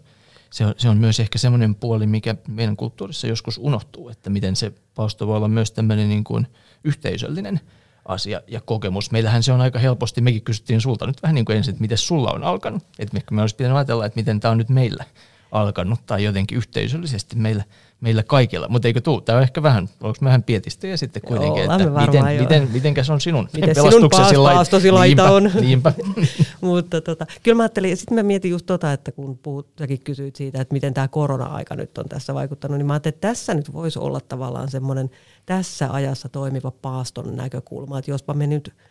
se 0.51 0.67
on, 0.67 0.75
se 0.77 0.89
on 0.89 0.99
myös 0.99 1.21
ehkä 1.21 1.39
semmoinen 1.39 1.75
puoli, 1.75 2.07
mikä 2.07 2.35
meidän 2.49 2.77
kulttuurissa 2.77 3.27
joskus 3.27 3.59
unohtuu, 3.59 4.09
että 4.09 4.31
miten 4.31 4.57
se 4.57 4.73
pausto 4.95 5.27
voi 5.27 5.37
olla 5.37 5.49
myös 5.49 5.71
tämmöinen 5.71 6.09
niin 6.09 6.25
kuin 6.25 6.47
yhteisöllinen 6.85 7.61
asia 8.05 8.41
ja 8.47 8.61
kokemus. 8.61 9.11
Meillähän 9.11 9.43
se 9.43 9.53
on 9.53 9.61
aika 9.61 9.79
helposti, 9.79 10.21
mekin 10.21 10.43
kysyttiin 10.43 10.81
sulta 10.81 11.07
nyt 11.07 11.23
vähän 11.23 11.35
niin 11.35 11.45
kuin 11.45 11.57
ensin, 11.57 11.73
että 11.73 11.83
miten 11.83 11.99
sulla 11.99 12.33
on 12.33 12.45
alkanut, 12.45 12.83
että 12.99 13.21
me 13.31 13.41
olisi 13.41 13.57
pitänyt 13.57 13.77
ajatella, 13.77 14.07
että 14.07 14.21
miten 14.21 14.41
tämä 14.41 14.53
on 14.53 14.59
nyt 14.59 14.69
meillä 14.69 15.05
alkanut 15.53 16.01
tai 16.07 16.25
jotenkin 16.25 16.59
yhteisöllisesti 16.59 17.37
meillä– 17.37 17.65
meillä 18.03 18.23
kaikilla. 18.23 18.69
Mutta 18.69 18.89
eikö 18.89 19.01
tuu? 19.01 19.21
Tämä 19.21 19.37
on 19.37 19.43
ehkä 19.43 19.63
vähän, 19.63 19.89
onko 20.01 20.19
vähän 20.25 20.43
pietistä 20.43 20.87
ja 20.87 20.99
sitten 20.99 21.23
kuitenkin, 21.23 21.65
Joo, 21.65 21.73
että 21.73 21.91
miten, 22.07 22.37
jo. 22.37 22.43
miten, 22.43 22.71
mitenkäs 22.73 23.11
on 23.11 23.21
sinun 23.21 23.49
miten 23.53 23.75
pelastuksesi 23.75 24.29
sinun 24.29 24.45
paastosi 24.45 24.91
laita 24.91 25.31
on. 25.31 25.51
Niinpä. 25.61 25.93
Mutta 26.61 27.01
tota, 27.01 27.27
kyllä 27.43 27.57
mä 27.57 27.63
ajattelin, 27.63 27.97
sitten 27.97 28.15
mä 28.15 28.23
mietin 28.23 28.51
just 28.51 28.67
tota, 28.67 28.93
että 28.93 29.13
kun 29.13 29.39
puhut, 29.39 29.69
säkin 29.79 30.01
kysyit 30.01 30.37
siitä, 30.37 30.61
että 30.61 30.73
miten 30.73 30.95
tämä 30.95 31.09
korona-aika 31.09 31.77
nyt 31.77 31.99
on 31.99 32.09
tässä 32.09 32.35
vaikuttanut, 32.35 32.79
niin 32.79 32.87
mä 32.87 32.93
ajattelin, 32.93 33.15
että 33.15 33.29
tässä 33.29 33.55
nyt 33.55 33.73
voisi 33.73 33.99
olla 33.99 34.21
tavallaan 34.21 34.71
semmoinen 34.71 35.11
tässä 35.47 35.93
ajassa 35.93 36.29
toimiva 36.29 36.71
paaston 36.71 37.37
näkökulma, 37.37 37.99
että 37.99 38.11
jospa 38.11 38.35
me 38.35 38.47
nyt– 38.47 38.73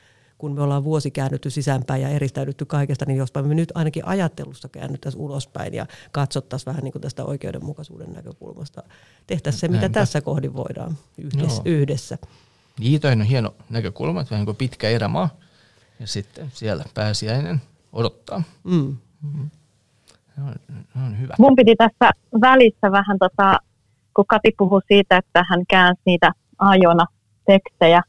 kun 0.41 0.55
me 0.55 0.61
ollaan 0.61 0.83
vuosi 0.83 1.11
käännytty 1.11 1.49
sisäänpäin 1.49 2.01
ja 2.01 2.09
eristäydytty 2.09 2.65
kaikesta, 2.65 3.05
niin 3.05 3.17
jospa 3.17 3.41
me 3.41 3.55
nyt 3.55 3.71
ainakin 3.75 4.05
ajattelussa 4.05 4.69
käännyttäisiin 4.69 5.21
ulospäin 5.21 5.73
ja 5.73 5.85
katsottaisiin 6.11 6.65
vähän 6.65 6.83
niin 6.83 6.91
kuin 6.91 7.01
tästä 7.01 7.25
oikeudenmukaisuuden 7.25 8.13
näkökulmasta. 8.13 8.83
Tehtäisiin 9.27 9.59
se, 9.59 9.67
mitä 9.67 9.81
Näinpä. 9.81 9.99
tässä 9.99 10.21
kohdin 10.21 10.53
voidaan 10.53 10.97
yhdessä. 11.17 11.61
yhdessä. 11.65 12.17
Niin, 12.79 13.01
on 13.11 13.21
hieno 13.21 13.53
näkökulma, 13.69 14.21
että 14.21 14.31
vähän 14.31 14.45
kuin 14.45 14.57
pitkä 14.57 14.89
erämaa 14.89 15.29
ja 15.99 16.07
sitten 16.07 16.51
siellä 16.53 16.83
pääsiäinen 16.93 17.61
odottaa. 17.93 18.43
Mm. 18.63 18.97
Mm-hmm. 19.21 19.49
On, 20.47 20.55
on 21.05 21.19
hyvä. 21.19 21.35
Mun 21.39 21.55
piti 21.55 21.75
tässä 21.75 22.11
välissä 22.41 22.91
vähän, 22.91 23.19
tota, 23.19 23.59
kun 24.13 24.25
Kati 24.27 24.51
puhui 24.57 24.81
siitä, 24.87 25.17
että 25.17 25.45
hän 25.49 25.63
käänsi 25.69 26.01
niitä 26.05 26.31
ajona 26.57 27.05
tekstejä 27.45 28.01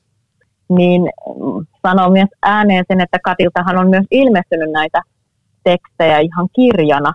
niin 0.75 1.02
mm, 1.02 1.67
sanoo 1.83 2.11
myös 2.11 2.29
ääneen 2.43 2.85
sen, 2.88 3.00
että 3.00 3.19
Katiltahan 3.25 3.79
on 3.79 3.91
myös 3.91 4.07
ilmestynyt 4.11 4.71
näitä 4.71 5.02
tekstejä 5.64 6.19
ihan 6.19 6.49
kirjana, 6.57 7.12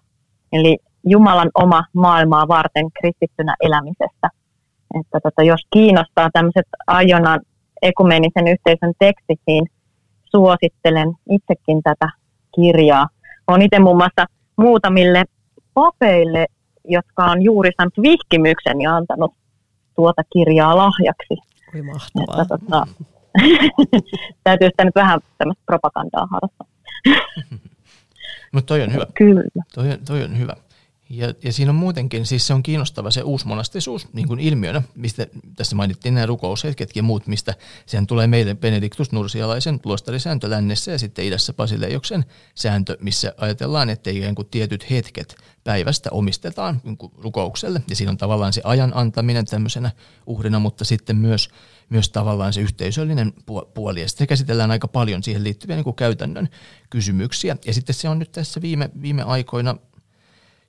eli 0.54 0.78
Jumalan 1.04 1.50
oma 1.54 1.84
maailmaa 1.94 2.48
varten 2.48 2.92
kristittynä 2.92 3.56
elämisestä. 3.62 4.30
Että 5.00 5.20
tota, 5.24 5.44
jos 5.44 5.62
kiinnostaa 5.74 6.30
tämmöiset 6.34 6.68
ajonan 6.88 7.40
ekumenisen 7.82 8.48
yhteisön 8.48 8.94
tekstit, 9.00 9.40
niin 9.48 9.66
suosittelen 10.24 11.14
itsekin 11.30 11.84
tätä 11.84 12.10
kirjaa. 12.56 13.08
Olen 13.48 13.62
itse 13.62 13.80
muun 13.80 13.98
muassa 13.98 14.26
muutamille 14.58 15.24
papeille, 15.74 16.46
jotka 16.86 17.26
on 17.26 17.42
juuri 17.42 17.72
saanut 17.78 17.94
vihkimyksen 18.02 18.82
ja 18.82 18.96
antanut 18.96 19.34
tuota 19.96 20.22
kirjaa 20.34 20.78
lahjaksi. 20.78 21.38
Oi 21.76 21.82
mahtavaa. 21.82 22.42
Että, 22.42 22.58
tota, 22.58 22.88
Täytyy 24.44 24.70
sitä 24.70 24.86
nyt 24.86 24.96
vähän 24.96 25.20
tämmöistä 25.38 25.63
propagandaa 25.65 26.27
harrastaa. 26.32 26.67
Mutta 28.53 28.67
toi 28.67 28.82
on 28.82 28.94
hyvä. 28.94 29.06
Kyllä. 29.17 29.44
Toi, 29.74 29.98
toi 30.06 30.24
on 30.24 30.38
hyvä. 30.38 30.56
Ja, 31.10 31.34
ja 31.44 31.53
siinä 31.53 31.72
on 31.72 31.75
muutenkin, 31.75 32.25
siis 32.25 32.48
se 32.48 32.53
on 32.53 32.63
kiinnostava 32.63 33.12
se 33.12 33.22
uusmonastisuus 33.22 34.13
niin 34.13 34.27
kuin 34.27 34.39
ilmiönä, 34.39 34.82
mistä 34.96 35.27
tässä 35.56 35.75
mainittiin 35.75 36.13
nämä 36.13 36.25
rukoushetketkin 36.25 37.00
ja 37.00 37.03
muut, 37.03 37.27
mistä 37.27 37.53
sehän 37.86 38.08
tulee 38.08 38.27
meille 38.27 38.56
Benediktus 38.56 39.12
Nursialaisen 39.12 39.79
luostarisääntö 39.86 40.50
lännessä 40.50 40.91
ja 40.91 41.00
sitten 41.00 41.25
idässä 41.25 41.53
Basileioksen 41.53 42.25
sääntö, 42.56 42.98
missä 43.01 43.34
ajatellaan, 43.38 43.89
että 43.89 44.10
ikään 44.10 44.36
kuin 44.36 44.48
tietyt 44.51 44.89
hetket 44.89 45.36
päivästä 45.63 46.10
omistetaan 46.12 46.82
niin 46.84 46.98
kuin 46.98 47.12
rukoukselle 47.17 47.82
ja 47.89 47.96
siinä 47.96 48.12
on 48.12 48.17
tavallaan 48.17 48.53
se 48.53 48.62
ajan 48.63 48.91
antaminen 48.96 49.46
tämmöisenä 49.46 49.91
uhrina, 50.25 50.60
mutta 50.60 50.86
sitten 50.86 51.15
myös, 51.15 51.50
myös 51.89 52.10
tavallaan 52.10 52.53
se 52.53 52.62
yhteisöllinen 52.62 53.34
puoli. 53.74 54.01
Ja 54.01 54.10
sitten 54.10 54.27
käsitellään 54.27 54.72
aika 54.72 54.88
paljon 54.88 55.24
siihen 55.24 55.44
liittyviä 55.44 55.75
niin 55.75 55.84
kuin 55.84 55.96
käytännön 55.96 56.50
kysymyksiä. 56.89 57.58
Ja 57.65 57.74
sitten 57.74 57.96
se 57.96 58.10
on 58.10 58.20
nyt 58.20 58.32
tässä 58.32 58.62
viime, 58.62 58.89
viime 59.01 59.24
aikoina 59.24 59.75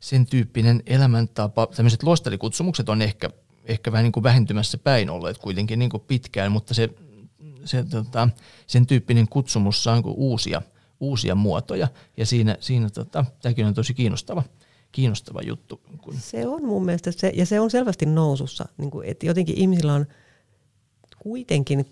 sen 0.01 0.27
tyyppinen 0.27 0.83
elämäntapa, 0.87 1.67
tämmöiset 1.67 2.03
luostarikutsumukset 2.03 2.89
on 2.89 3.03
ehkä, 3.03 3.31
ehkä 3.65 3.93
vähän 3.93 4.05
niin 4.05 4.13
kuin 4.13 4.25
vähentymässä 4.25 4.79
päin 4.79 5.11
olleet 5.11 5.39
kuitenkin 5.39 5.79
niin 5.79 5.91
kuin 5.91 6.03
pitkään, 6.07 6.53
mutta 6.53 6.75
se, 6.75 6.89
se, 7.65 7.85
tota, 7.91 8.29
sen 8.67 8.87
tyyppinen 8.87 9.29
kutsumus 9.29 9.85
saa 9.85 9.95
niin 9.95 10.15
uusia, 10.17 10.63
uusia 11.01 11.35
muotoja. 11.35 11.89
Ja 12.17 12.27
siinä, 12.27 12.57
siinä 12.61 12.91
tota, 12.91 13.25
tämäkin 13.43 13.67
on 13.67 13.75
tosi 13.75 13.95
kiinnostava, 13.95 14.43
kiinnostava 14.93 15.43
juttu. 15.43 15.81
Se 16.19 16.47
on 16.47 16.65
mun 16.65 16.85
mielestä, 16.85 17.13
se, 17.13 17.33
ja 17.35 17.47
se 17.47 17.61
on 17.61 17.71
selvästi 17.71 18.07
nousussa, 18.07 18.69
niin 18.79 18.91
kuin, 18.91 19.09
että 19.09 19.27
jotenkin 19.27 19.59
ihmisillä 19.59 19.95
on 19.95 20.07
kuitenkin 21.19 21.87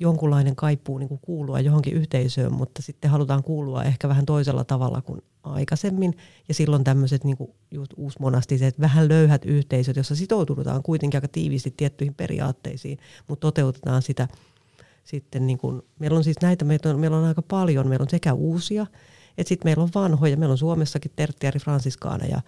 jonkunlainen 0.00 0.56
kaipuu 0.56 0.98
niin 0.98 1.08
kuin 1.08 1.20
kuulua 1.22 1.60
johonkin 1.60 1.92
yhteisöön, 1.92 2.52
mutta 2.52 2.82
sitten 2.82 3.10
halutaan 3.10 3.42
kuulua 3.42 3.84
ehkä 3.84 4.08
vähän 4.08 4.26
toisella 4.26 4.64
tavalla 4.64 5.02
kuin 5.02 5.22
aikaisemmin. 5.42 6.16
Ja 6.48 6.54
silloin 6.54 6.84
tämmöiset 6.84 7.24
niin 7.24 7.36
kuin 7.36 7.50
uusmonastiset, 7.96 8.80
vähän 8.80 9.08
löyhät 9.08 9.44
yhteisöt, 9.44 9.96
jossa 9.96 10.16
sitoututaan 10.16 10.82
kuitenkin 10.82 11.18
aika 11.18 11.28
tiiviisti 11.28 11.74
tiettyihin 11.76 12.14
periaatteisiin, 12.14 12.98
mutta 13.28 13.40
toteutetaan 13.40 14.02
sitä 14.02 14.28
sitten, 15.04 15.46
niin 15.46 15.58
kuin, 15.58 15.82
meillä 15.98 16.16
on 16.16 16.24
siis 16.24 16.36
näitä, 16.42 16.64
meillä 16.64 16.90
on, 16.90 17.00
meillä 17.00 17.16
on 17.16 17.24
aika 17.24 17.42
paljon, 17.42 17.88
meillä 17.88 18.02
on 18.02 18.10
sekä 18.10 18.32
uusia, 18.32 18.86
että 19.38 19.48
sitten 19.48 19.68
meillä 19.68 19.82
on 19.82 19.90
vanhoja, 19.94 20.36
meillä 20.36 20.52
on 20.52 20.58
Suomessakin 20.58 21.12
tertiäri 21.16 21.60
fransiskaaneja, 21.60 22.40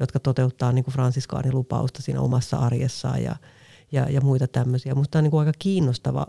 jotka 0.00 0.20
toteuttaa 0.20 0.72
niin 0.72 0.84
kuin 0.84 0.94
fransiskaanin 0.94 1.54
lupausta 1.54 2.02
siinä 2.02 2.20
omassa 2.20 2.56
arjessaan 2.56 3.22
ja, 3.22 3.36
ja, 3.92 4.10
ja 4.10 4.20
muita 4.20 4.48
tämmöisiä. 4.48 4.94
Musta 4.94 5.18
on 5.18 5.24
niin 5.24 5.30
kuin 5.30 5.40
aika 5.40 5.52
kiinnostava 5.58 6.26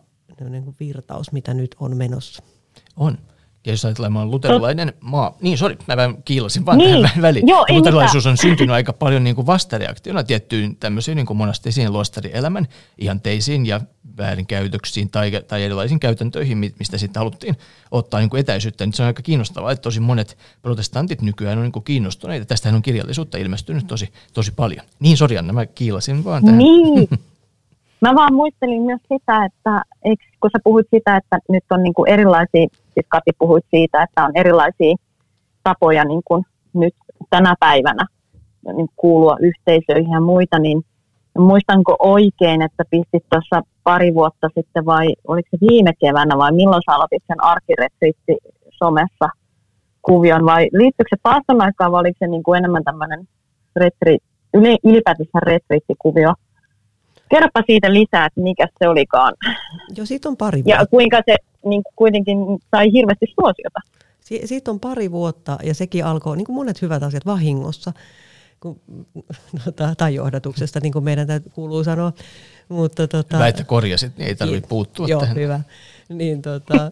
niin 0.50 0.64
kuin 0.64 0.76
virtaus, 0.80 1.32
mitä 1.32 1.54
nyt 1.54 1.76
on 1.80 1.98
menossa. 1.98 2.44
On. 2.98 3.18
Ja 3.66 3.74
jos 3.74 3.86
ajatellaan, 3.86 4.32
luterilainen 4.32 4.94
maa, 5.00 5.38
niin 5.42 5.58
sori, 5.58 5.78
mä 5.88 5.98
vähän 5.98 6.24
kiilasin 6.24 6.66
vaan 6.66 6.78
niin. 6.78 7.02
tähän 7.02 7.22
väliin. 7.22 7.48
Joo, 7.48 7.66
Luterilaisuus 7.70 8.26
on 8.26 8.38
syntynyt 8.38 8.74
aika 8.74 8.94
paljon 8.94 9.24
niin 9.24 9.36
kuin 9.36 9.48
vastareaktiona 9.48 10.24
tiettyyn 10.24 10.76
tämmöisiin 10.76 11.16
niin 11.16 11.26
kuin 11.26 11.38
monastisiin 11.38 11.94
luostarielämän 11.94 12.68
ihanteisiin 12.98 13.66
ja 13.66 13.82
väärinkäytöksiin 14.18 15.10
tai, 15.10 15.32
tai 15.48 15.64
erilaisiin 15.64 16.00
käytäntöihin, 16.00 16.58
mistä 16.58 16.98
sitten 16.98 17.20
haluttiin 17.20 17.58
ottaa 17.92 18.20
niin 18.20 18.30
kuin 18.30 18.40
etäisyyttä. 18.40 18.86
Nyt 18.86 18.96
se 18.96 19.04
on 19.04 19.08
aika 19.08 19.22
kiinnostavaa, 19.22 19.72
että 19.72 19.82
tosi 19.82 20.00
monet 20.00 20.38
protestantit 20.62 21.22
nykyään 21.22 21.58
on 21.58 21.64
niin 21.64 21.72
kuin 21.72 21.84
kiinnostuneita. 21.84 22.46
Tästähän 22.46 22.76
on 22.76 22.82
kirjallisuutta 22.82 23.38
ilmestynyt 23.38 23.88
tosi, 23.88 24.10
tosi 24.34 24.52
paljon. 24.52 24.86
Niin, 25.00 25.18
sori 25.18 25.38
Anna, 25.38 25.54
mä 25.54 25.66
kiilasin 25.66 26.24
vaan 26.24 26.44
tähän. 26.46 26.58
Niin. 26.58 27.08
Mä 28.02 28.16
vaan 28.16 28.34
muistelin 28.34 28.82
myös 28.82 29.02
sitä, 29.02 29.46
että 29.46 29.82
kun 30.42 30.50
sä 30.54 30.60
puhuit 30.64 30.88
sitä, 30.96 31.18
että 31.18 31.38
nyt 31.50 31.64
on 31.72 31.84
niin 31.84 31.94
kuin 31.94 32.10
erilaisia, 32.10 32.68
siis 32.94 33.06
Kati 33.08 33.32
puhuit 33.40 33.66
siitä, 33.70 34.04
että 34.04 34.26
on 34.26 34.32
erilaisia 34.36 34.96
tapoja 35.64 36.04
niin 36.04 36.22
kuin 36.26 36.46
nyt 36.74 36.96
tänä 37.30 37.56
päivänä 37.60 38.06
niin 38.74 38.90
kuulua 38.96 39.38
yhteisöihin 39.42 40.12
ja 40.12 40.22
muita, 40.22 40.60
niin 40.60 40.82
muistanko 41.38 41.96
oikein, 42.00 42.62
että 42.62 42.84
pistit 42.90 43.24
tuossa 43.30 43.62
pari 43.84 44.14
vuotta 44.14 44.50
sitten 44.56 44.86
vai 44.86 45.08
oliko 45.28 45.48
se 45.52 45.58
viime 45.70 45.92
keväänä 46.00 46.38
vai 46.38 46.52
milloin 46.52 46.82
sä 46.86 46.96
aloitit 46.96 47.24
sen 47.28 47.44
arkiretriitti 47.44 48.38
somessa 48.70 49.30
kuvion 50.02 50.46
vai 50.46 50.68
liittyykö 50.74 51.10
se 51.10 51.20
paaston 51.24 51.62
aikaan 51.62 51.92
vai 51.92 52.00
oliko 52.00 52.18
se 52.20 52.28
niin 52.28 52.44
kuin 52.44 52.58
enemmän 52.58 52.84
tämmöinen 52.84 53.28
retri, 53.76 54.18
ylipäätänsä 54.84 55.40
retriittikuvio? 55.44 56.34
Kerropa 57.30 57.64
siitä 57.66 57.94
lisää, 57.94 58.26
että 58.26 58.42
mikä 58.42 58.68
se 58.80 58.90
olikaan. 58.90 59.34
Joo, 59.96 60.06
siitä 60.06 60.30
on 60.30 60.38
pari 60.38 60.64
vuotta. 60.64 60.82
Ja 60.82 60.88
kuinka 60.88 61.22
se 61.26 61.36
niin 61.66 61.84
kuitenkin 61.96 62.38
sai 62.72 62.92
hirveästi 62.94 63.26
suosiota. 63.42 63.80
Si- 64.20 64.48
siitä 64.48 64.72
on 64.72 64.80
pari 64.80 65.12
vuotta 65.12 65.58
ja 65.64 65.74
sekin 65.74 66.06
alkoi, 66.06 66.38
niin 66.38 66.46
kuin 66.46 66.56
monet 66.56 66.82
hyvät 66.82 67.04
asiat, 67.04 67.26
vahingossa. 67.26 67.94
Kun, 68.60 68.82
no, 69.66 69.94
tai 69.98 70.16
johdatuksesta, 70.16 70.80
niin 70.80 70.94
kuin 70.94 71.06
meidän 71.06 71.28
kuuluu 71.54 71.84
sanoa. 71.84 72.14
Mutta, 72.70 73.08
tota, 73.08 73.38
hyvä, 73.38 73.48
että 73.48 73.64
korjasit, 73.64 74.18
niin 74.18 74.28
ei 74.28 74.36
tarvitse 74.36 74.68
puuttua 74.68 75.08
joo, 75.08 75.20
tähän. 75.20 75.36
hyvä. 75.38 75.60
Niin, 76.10 76.42
tota, 76.42 76.92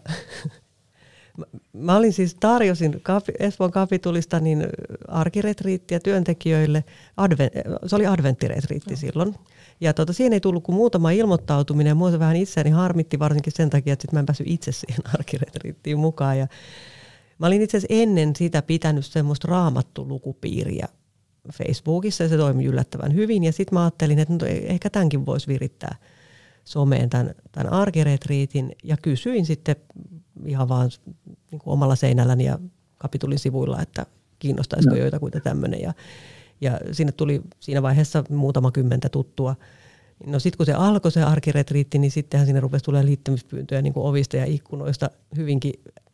Mä 1.72 1.96
olin 1.96 2.12
siis 2.12 2.34
tarjosin 2.34 3.02
Espoon 3.38 3.70
kapitulista 3.70 4.40
niin 4.40 4.66
arkiretriittiä 5.08 6.00
työntekijöille. 6.00 6.84
Adven, 7.16 7.50
se 7.86 7.96
oli 7.96 8.06
adventtiretriitti 8.06 8.90
no. 8.90 8.96
silloin. 8.96 9.34
Ja 9.80 9.94
tota, 9.94 10.12
siihen 10.12 10.32
ei 10.32 10.40
tullut 10.40 10.64
kuin 10.64 10.76
muutama 10.76 11.10
ilmoittautuminen. 11.10 11.90
Ja 11.90 11.94
mua 11.94 12.10
se 12.10 12.18
vähän 12.18 12.36
itseäni 12.36 12.70
harmitti 12.70 13.18
varsinkin 13.18 13.52
sen 13.56 13.70
takia, 13.70 13.92
että 13.92 14.02
sit 14.02 14.12
mä 14.12 14.18
en 14.18 14.26
päässyt 14.26 14.46
itse 14.50 14.72
siihen 14.72 15.00
arkiretriittiin 15.18 15.98
mukaan. 15.98 16.38
Ja 16.38 16.46
mä 17.38 17.46
olin 17.46 17.62
itse 17.62 17.76
asiassa 17.76 17.94
ennen 17.94 18.36
sitä 18.36 18.62
pitänyt 18.62 19.06
semmoista 19.06 19.48
raamattu-lukupiiriä 19.48 20.88
Facebookissa 21.52 22.22
ja 22.22 22.28
se 22.28 22.36
toimi 22.36 22.64
yllättävän 22.64 23.14
hyvin. 23.14 23.44
Ja 23.44 23.52
sitten 23.52 23.74
mä 23.74 23.82
ajattelin, 23.82 24.18
että 24.18 24.34
no, 24.34 24.46
ehkä 24.46 24.90
tämänkin 24.90 25.26
voisi 25.26 25.48
virittää 25.48 25.96
someen 26.64 27.10
tämän, 27.10 27.34
tämän 27.52 27.72
arkiretriitin. 27.72 28.72
Ja 28.84 28.96
kysyin 28.96 29.46
sitten 29.46 29.76
ihan 30.46 30.68
vaan 30.68 30.90
niin 31.50 31.58
kuin 31.58 31.72
omalla 31.72 31.96
seinälläni 31.96 32.44
ja 32.44 32.58
kapitulin 32.98 33.38
sivuilla, 33.38 33.82
että 33.82 34.06
kiinnostaisiko 34.38 34.94
no. 34.94 35.00
joitakuita 35.00 35.40
tämmöinen. 35.40 35.80
Ja, 35.80 35.92
ja 36.60 36.80
sinne 36.92 37.12
tuli 37.12 37.42
siinä 37.60 37.82
vaiheessa 37.82 38.24
muutama 38.30 38.70
kymmentä 38.70 39.08
tuttua. 39.08 39.56
No 40.26 40.38
sitten 40.38 40.56
kun 40.56 40.66
se 40.66 40.72
alkoi 40.72 41.12
se 41.12 41.22
arkiretriitti, 41.22 41.98
niin 41.98 42.10
sittenhän 42.10 42.46
sinne 42.46 42.60
rupesi 42.60 42.84
tulemaan 42.84 43.06
liittymispyyntöjä 43.06 43.82
niin 43.82 43.92
kuin 43.92 44.06
ovista 44.06 44.36
ja 44.36 44.44
ikkunoista 44.44 45.10
hyvinkin 45.36 45.72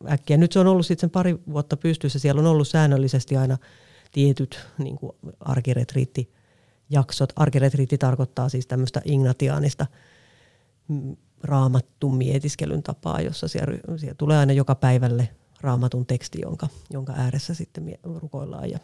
äkkiä. 0.09 0.37
Nyt 0.37 0.51
se 0.51 0.59
on 0.59 0.67
ollut 0.67 0.85
sitten 0.85 1.01
sen 1.01 1.09
pari 1.09 1.35
vuotta 1.53 1.77
pystyssä. 1.77 2.19
Siellä 2.19 2.41
on 2.41 2.47
ollut 2.47 2.67
säännöllisesti 2.67 3.37
aina 3.37 3.57
tietyt 4.11 4.59
niin 4.77 4.95
kuin 4.95 5.11
arkiretriittijaksot. 5.39 7.33
Arkiretriitti 7.35 7.97
tarkoittaa 7.97 8.49
siis 8.49 8.67
tämmöistä 8.67 9.01
ignatiaanista 9.05 9.87
raamattu 11.43 12.09
mietiskelyn 12.09 12.83
tapaa, 12.83 13.21
jossa 13.21 13.47
siellä, 13.47 13.77
siellä 13.97 14.15
tulee 14.17 14.37
aina 14.37 14.53
joka 14.53 14.75
päivälle 14.75 15.29
raamatun 15.61 16.05
teksti, 16.05 16.41
jonka, 16.41 16.67
jonka 16.89 17.13
ääressä 17.17 17.53
sitten 17.53 17.95
rukoillaan 18.03 18.69
ja 18.69 18.79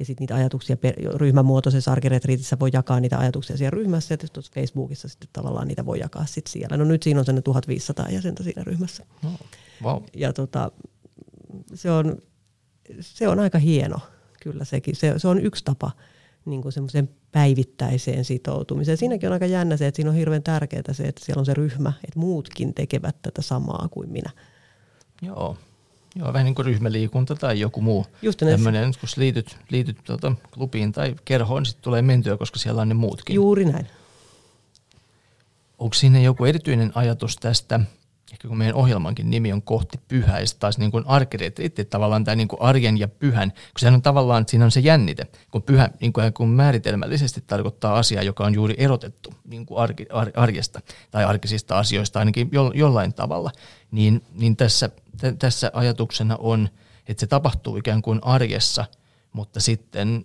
ja 0.00 0.06
sitten 0.06 0.22
niitä 0.22 0.34
ajatuksia 0.34 0.76
ryhmämuotoisessa 1.14 1.92
arkiretriitissä 1.92 2.58
voi 2.60 2.70
jakaa 2.72 3.00
niitä 3.00 3.18
ajatuksia 3.18 3.56
siellä 3.56 3.70
ryhmässä, 3.70 4.14
ja 4.14 4.28
tuossa 4.32 4.52
Facebookissa 4.54 5.08
sitten 5.08 5.28
tavallaan 5.32 5.68
niitä 5.68 5.86
voi 5.86 5.98
jakaa 5.98 6.26
sitten 6.26 6.52
siellä. 6.52 6.76
No 6.76 6.84
nyt 6.84 7.02
siinä 7.02 7.20
on 7.20 7.26
sen 7.26 7.42
1500 7.42 8.10
jäsentä 8.10 8.42
siinä 8.42 8.64
ryhmässä. 8.64 9.06
No, 9.22 9.30
wow. 9.82 10.02
Ja 10.16 10.32
tota, 10.32 10.72
se, 11.74 11.90
on, 11.90 12.18
se 13.00 13.28
on 13.28 13.38
aika 13.38 13.58
hieno, 13.58 13.98
kyllä 14.42 14.64
sekin. 14.64 14.96
Se, 14.96 15.14
se 15.16 15.28
on 15.28 15.40
yksi 15.40 15.64
tapa 15.64 15.90
niin 16.44 16.62
kuin 16.62 16.72
semmoisen 16.72 17.10
päivittäiseen 17.32 18.24
sitoutumiseen. 18.24 18.96
Siinäkin 18.96 19.28
on 19.28 19.32
aika 19.32 19.46
jännä 19.46 19.76
se, 19.76 19.86
että 19.86 19.96
siinä 19.96 20.10
on 20.10 20.16
hirveän 20.16 20.42
tärkeää 20.42 20.92
se, 20.92 21.02
että 21.02 21.24
siellä 21.24 21.40
on 21.40 21.46
se 21.46 21.54
ryhmä, 21.54 21.92
että 22.04 22.18
muutkin 22.18 22.74
tekevät 22.74 23.16
tätä 23.22 23.42
samaa 23.42 23.88
kuin 23.90 24.12
minä. 24.12 24.30
Joo, 25.22 25.56
Joo, 26.14 26.32
vähän 26.32 26.44
niin 26.44 26.54
kuin 26.54 26.66
ryhmäliikunta 26.66 27.34
tai 27.34 27.60
joku 27.60 27.80
muu 27.80 28.06
Just 28.22 28.38
tämmöinen, 28.38 28.92
kun 29.00 29.08
liityt, 29.16 29.56
liityt 29.68 29.96
tuota, 30.04 30.32
klubiin 30.50 30.92
tai 30.92 31.14
kerhoon, 31.24 31.62
niin 31.62 31.66
sitten 31.66 31.84
tulee 31.84 32.02
mentyä, 32.02 32.36
koska 32.36 32.58
siellä 32.58 32.82
on 32.82 32.88
ne 32.88 32.94
muutkin. 32.94 33.34
Juuri 33.34 33.64
näin. 33.64 33.86
Onko 35.78 35.94
siinä 35.94 36.20
joku 36.20 36.44
erityinen 36.44 36.92
ajatus 36.94 37.36
tästä, 37.36 37.80
ehkä 38.32 38.48
kun 38.48 38.58
meidän 38.58 38.74
ohjelmankin 38.74 39.30
nimi 39.30 39.52
on 39.52 39.62
kohti 39.62 40.00
pyhäistä, 40.08 40.58
taas 40.58 40.78
niin 40.78 40.90
kuin 40.90 41.04
arkiretriitti, 41.06 41.84
tavallaan 41.84 42.24
tämä 42.24 42.34
niin 42.36 42.48
kuin 42.48 42.62
arjen 42.62 42.98
ja 42.98 43.08
pyhän, 43.08 43.50
kun 43.50 43.80
sehän 43.80 43.94
on 43.94 44.02
tavallaan, 44.02 44.40
että 44.40 44.50
siinä 44.50 44.64
on 44.64 44.70
se 44.70 44.80
jännite, 44.80 45.26
kun 45.50 45.62
pyhä 45.62 45.90
niin 46.00 46.12
kuin, 46.12 46.32
kun 46.32 46.48
määritelmällisesti 46.48 47.44
tarkoittaa 47.46 47.98
asiaa, 47.98 48.22
joka 48.22 48.44
on 48.44 48.54
juuri 48.54 48.74
erotettu 48.78 49.34
niin 49.44 49.66
kuin 49.66 49.78
arki, 49.78 50.06
ar, 50.12 50.30
arjesta 50.36 50.80
tai 51.10 51.24
arkisista 51.24 51.78
asioista 51.78 52.18
ainakin 52.18 52.48
jo, 52.52 52.72
jollain 52.74 53.14
tavalla, 53.14 53.50
niin, 53.90 54.22
niin 54.32 54.56
tässä, 54.56 54.88
t- 54.88 55.38
tässä 55.38 55.70
ajatuksena 55.74 56.36
on, 56.36 56.68
että 57.08 57.20
se 57.20 57.26
tapahtuu 57.26 57.76
ikään 57.76 58.02
kuin 58.02 58.20
arjessa, 58.22 58.84
mutta 59.32 59.60
sitten 59.60 60.24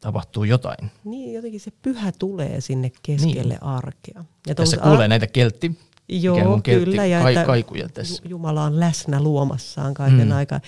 tapahtuu 0.00 0.44
jotain. 0.44 0.90
Niin, 1.04 1.34
jotenkin 1.34 1.60
se 1.60 1.70
pyhä 1.82 2.12
tulee 2.18 2.60
sinne 2.60 2.92
keskelle 3.02 3.54
niin. 3.54 3.62
arkea. 3.62 4.24
Ja 4.46 4.54
Tässä 4.54 4.76
kuulee 4.76 5.04
ar- 5.04 5.08
näitä 5.08 5.26
keltti, 5.26 5.78
Joo, 6.08 6.60
kyllä. 6.64 7.06
Ja 7.06 7.28
että 7.28 7.44
kaikuja 7.44 7.88
tässä. 7.88 8.22
Jumala 8.28 8.62
on 8.62 8.80
läsnä 8.80 9.22
luomassaan 9.22 9.94
kaiken 9.94 10.28
mm. 10.28 10.36
aikaa. 10.36 10.60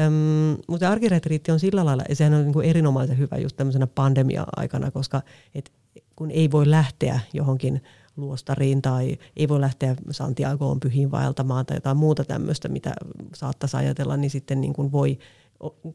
Öm, 0.00 0.58
mutta 0.68 0.90
arkiretriitti 0.90 1.52
on 1.52 1.60
sillä 1.60 1.84
lailla, 1.84 2.02
sehän 2.12 2.34
on 2.34 2.44
niin 2.44 2.52
kuin 2.52 2.66
erinomaisen 2.66 3.18
hyvä 3.18 3.36
just 3.36 3.56
tämmöisenä 3.56 3.86
pandemia-aikana, 3.86 4.90
koska 4.90 5.22
et 5.54 5.72
kun 6.16 6.30
ei 6.30 6.50
voi 6.50 6.70
lähteä 6.70 7.20
johonkin 7.32 7.82
luostariin 8.16 8.82
tai 8.82 9.18
ei 9.36 9.48
voi 9.48 9.60
lähteä 9.60 9.96
Santiagoon 10.10 10.80
pyhiin 10.80 11.10
vaeltamaan 11.10 11.66
tai 11.66 11.76
jotain 11.76 11.96
muuta 11.96 12.24
tämmöistä, 12.24 12.68
mitä 12.68 12.94
saattaisi 13.34 13.76
ajatella, 13.76 14.16
niin 14.16 14.30
sitten 14.30 14.60
niin 14.60 14.72
kuin 14.72 14.92
voi 14.92 15.18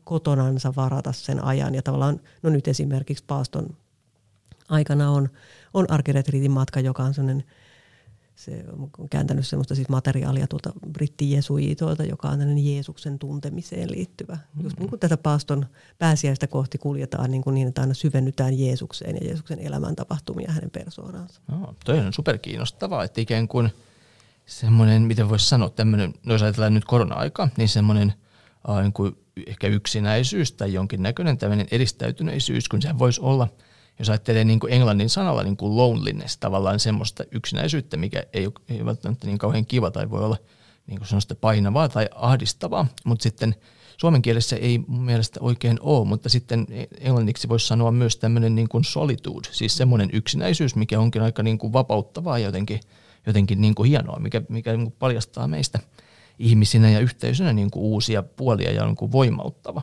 kotonansa 0.03 0.73
varata 0.75 1.11
sen 1.11 1.43
ajan. 1.43 1.75
Ja 1.75 1.81
tavallaan, 1.81 2.19
no 2.43 2.49
nyt 2.49 2.67
esimerkiksi 2.67 3.23
paaston 3.27 3.67
aikana 4.69 5.11
on, 5.11 5.29
on 5.73 5.91
arkiretriitin 5.91 6.51
matka, 6.51 6.79
joka 6.79 7.03
on 7.03 7.13
sellainen 7.13 7.43
se 8.35 8.63
on 8.97 9.09
kääntänyt 9.09 9.47
sellaista 9.47 9.75
siis 9.75 9.89
materiaalia 9.89 10.47
tuolta 10.47 10.73
brittijesuiitoilta, 10.91 12.03
joka 12.03 12.27
on 12.27 12.57
Jeesuksen 12.57 13.19
tuntemiseen 13.19 13.91
liittyvä. 13.91 14.33
Mm-hmm. 14.33 14.63
Just 14.63 14.79
niin 14.79 14.89
kuin 14.89 14.99
tätä 14.99 15.17
paaston 15.17 15.65
pääsiäistä 15.97 16.47
kohti 16.47 16.77
kuljetaan 16.77 17.31
niin, 17.31 17.43
kuin 17.43 17.53
niin, 17.53 17.67
että 17.67 17.81
aina 17.81 17.93
syvennytään 17.93 18.59
Jeesukseen 18.59 19.15
ja 19.15 19.27
Jeesuksen 19.27 19.59
elämän 19.59 19.95
tapahtumia 19.95 20.51
hänen 20.51 20.71
persoonaansa. 20.71 21.41
No, 21.47 21.75
toi 21.85 21.99
on 21.99 22.13
superkiinnostavaa, 22.13 23.03
että 23.03 23.21
ikään 23.21 23.47
kuin 23.47 23.69
semmoinen, 24.45 25.01
miten 25.01 25.29
voisi 25.29 25.49
sanoa, 25.49 25.69
tämmöinen, 25.69 26.13
no 26.25 26.33
jos 26.33 26.41
ajatellaan 26.41 26.73
nyt 26.73 26.85
korona-aika, 26.85 27.49
niin 27.57 27.69
semmoinen 27.69 28.13
äh, 28.69 28.81
niin 28.81 28.93
kuin 28.93 29.17
ehkä 29.47 29.67
yksinäisyys 29.67 30.51
tai 30.51 30.73
jonkinnäköinen 30.73 31.37
tämmöinen 31.37 31.67
edistäytyneisyys, 31.71 32.69
kun 32.69 32.81
se 32.81 32.99
voisi 32.99 33.21
olla– 33.21 33.47
jos 34.01 34.09
ajattelee 34.09 34.43
niin 34.43 34.59
kuin 34.59 34.73
englannin 34.73 35.09
sanalla 35.09 35.43
niin 35.43 35.57
kuin 35.57 35.77
loneliness, 35.77 36.37
tavallaan 36.37 36.79
semmoista 36.79 37.23
yksinäisyyttä, 37.31 37.97
mikä 37.97 38.23
ei, 38.33 38.49
ei 38.69 38.85
välttämättä 38.85 39.27
niin 39.27 39.37
kauhean 39.37 39.65
kiva 39.65 39.91
tai 39.91 40.09
voi 40.09 40.23
olla 40.23 40.37
niin 40.87 40.97
kuin 40.97 41.07
semmoista 41.07 41.35
painavaa 41.35 41.89
tai 41.89 42.09
ahdistavaa, 42.15 42.87
mutta 43.05 43.23
sitten 43.23 43.55
suomen 43.97 44.21
kielessä 44.21 44.55
ei 44.55 44.79
mun 44.87 45.03
mielestä 45.03 45.39
oikein 45.43 45.77
ole, 45.81 46.07
mutta 46.07 46.29
sitten 46.29 46.67
englanniksi 46.99 47.49
voisi 47.49 47.67
sanoa 47.67 47.91
myös 47.91 48.17
tämmöinen 48.17 48.55
niin 48.55 48.69
kuin 48.69 48.83
solitude, 48.83 49.47
siis 49.51 49.77
semmoinen 49.77 50.09
yksinäisyys, 50.13 50.75
mikä 50.75 50.99
onkin 50.99 51.21
aika 51.21 51.43
niin 51.43 51.57
kuin 51.57 51.73
vapauttavaa 51.73 52.39
ja 52.39 52.45
jotenkin, 52.45 52.79
jotenkin 53.25 53.61
niin 53.61 53.75
kuin 53.75 53.89
hienoa, 53.89 54.19
mikä, 54.19 54.41
mikä 54.49 54.71
niin 54.71 54.85
kuin 54.85 54.95
paljastaa 54.99 55.47
meistä 55.47 55.79
ihmisinä 56.39 56.89
ja 56.89 56.99
yhteisönä 56.99 57.53
niin 57.53 57.71
kuin 57.71 57.83
uusia 57.83 58.23
puolia 58.23 58.71
ja 58.71 58.81
on 58.81 58.87
niin 58.87 58.95
kuin 58.95 59.11
voimauttava. 59.11 59.81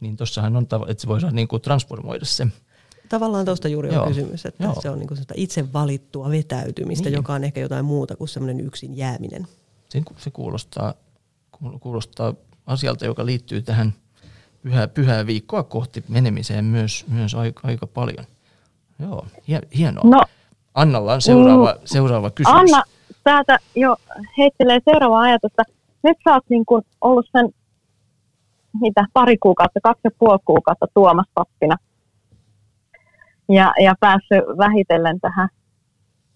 Niin 0.00 0.16
tuossahan 0.16 0.56
on, 0.56 0.66
että 0.88 1.00
se 1.00 1.08
voi 1.08 1.18
niin 1.32 1.48
kuin 1.48 1.62
transformoida 1.62 2.24
se 2.24 2.46
Tavallaan 3.08 3.44
tuosta 3.44 3.68
juuri 3.68 3.88
on 3.88 3.94
Joo. 3.94 4.06
kysymys, 4.06 4.46
että 4.46 4.64
Joo. 4.64 4.80
se 4.80 4.90
on 4.90 4.98
niin 4.98 5.08
itse 5.34 5.72
valittua 5.72 6.30
vetäytymistä, 6.30 7.08
niin. 7.08 7.16
joka 7.16 7.32
on 7.32 7.44
ehkä 7.44 7.60
jotain 7.60 7.84
muuta 7.84 8.16
kuin 8.16 8.28
semmoinen 8.28 8.60
yksin 8.60 8.96
jääminen. 8.96 9.46
Se 10.16 10.30
kuulostaa, 10.32 10.94
kuulostaa 11.80 12.34
asialta, 12.66 13.04
joka 13.06 13.26
liittyy 13.26 13.62
tähän 13.62 13.92
pyhää, 14.62 14.88
pyhää 14.88 15.26
viikkoa 15.26 15.62
kohti 15.62 16.04
menemiseen 16.08 16.64
myös, 16.64 17.04
myös 17.08 17.34
aika, 17.34 17.60
aika 17.64 17.86
paljon. 17.86 18.24
Joo, 18.98 19.26
hienoa. 19.76 20.04
No, 20.04 20.22
Annalla 20.74 21.14
on 21.14 21.22
seuraava, 21.22 21.72
mm, 21.72 21.80
seuraava 21.84 22.30
kysymys. 22.30 22.60
Anna 22.60 22.82
täältä 23.24 23.58
jo 23.74 23.96
heittelee 24.38 24.78
seuraavaa 24.84 25.20
ajatusta. 25.20 25.62
Nyt 26.02 26.16
sä 26.24 26.34
oot 26.34 26.44
niin 26.48 26.66
kuin 26.66 26.82
ollut 27.00 27.26
sen 27.32 27.48
mitä, 28.80 29.06
pari 29.12 29.36
kuukautta, 29.38 29.80
kaksi 29.82 30.00
ja 30.04 30.10
puoli 30.18 30.38
kuukautta 30.44 30.86
Tuomas 30.94 31.26
pappina 31.34 31.76
ja, 33.48 33.72
ja 33.80 33.94
päässyt 34.00 34.44
vähitellen 34.58 35.20
tähän 35.20 35.48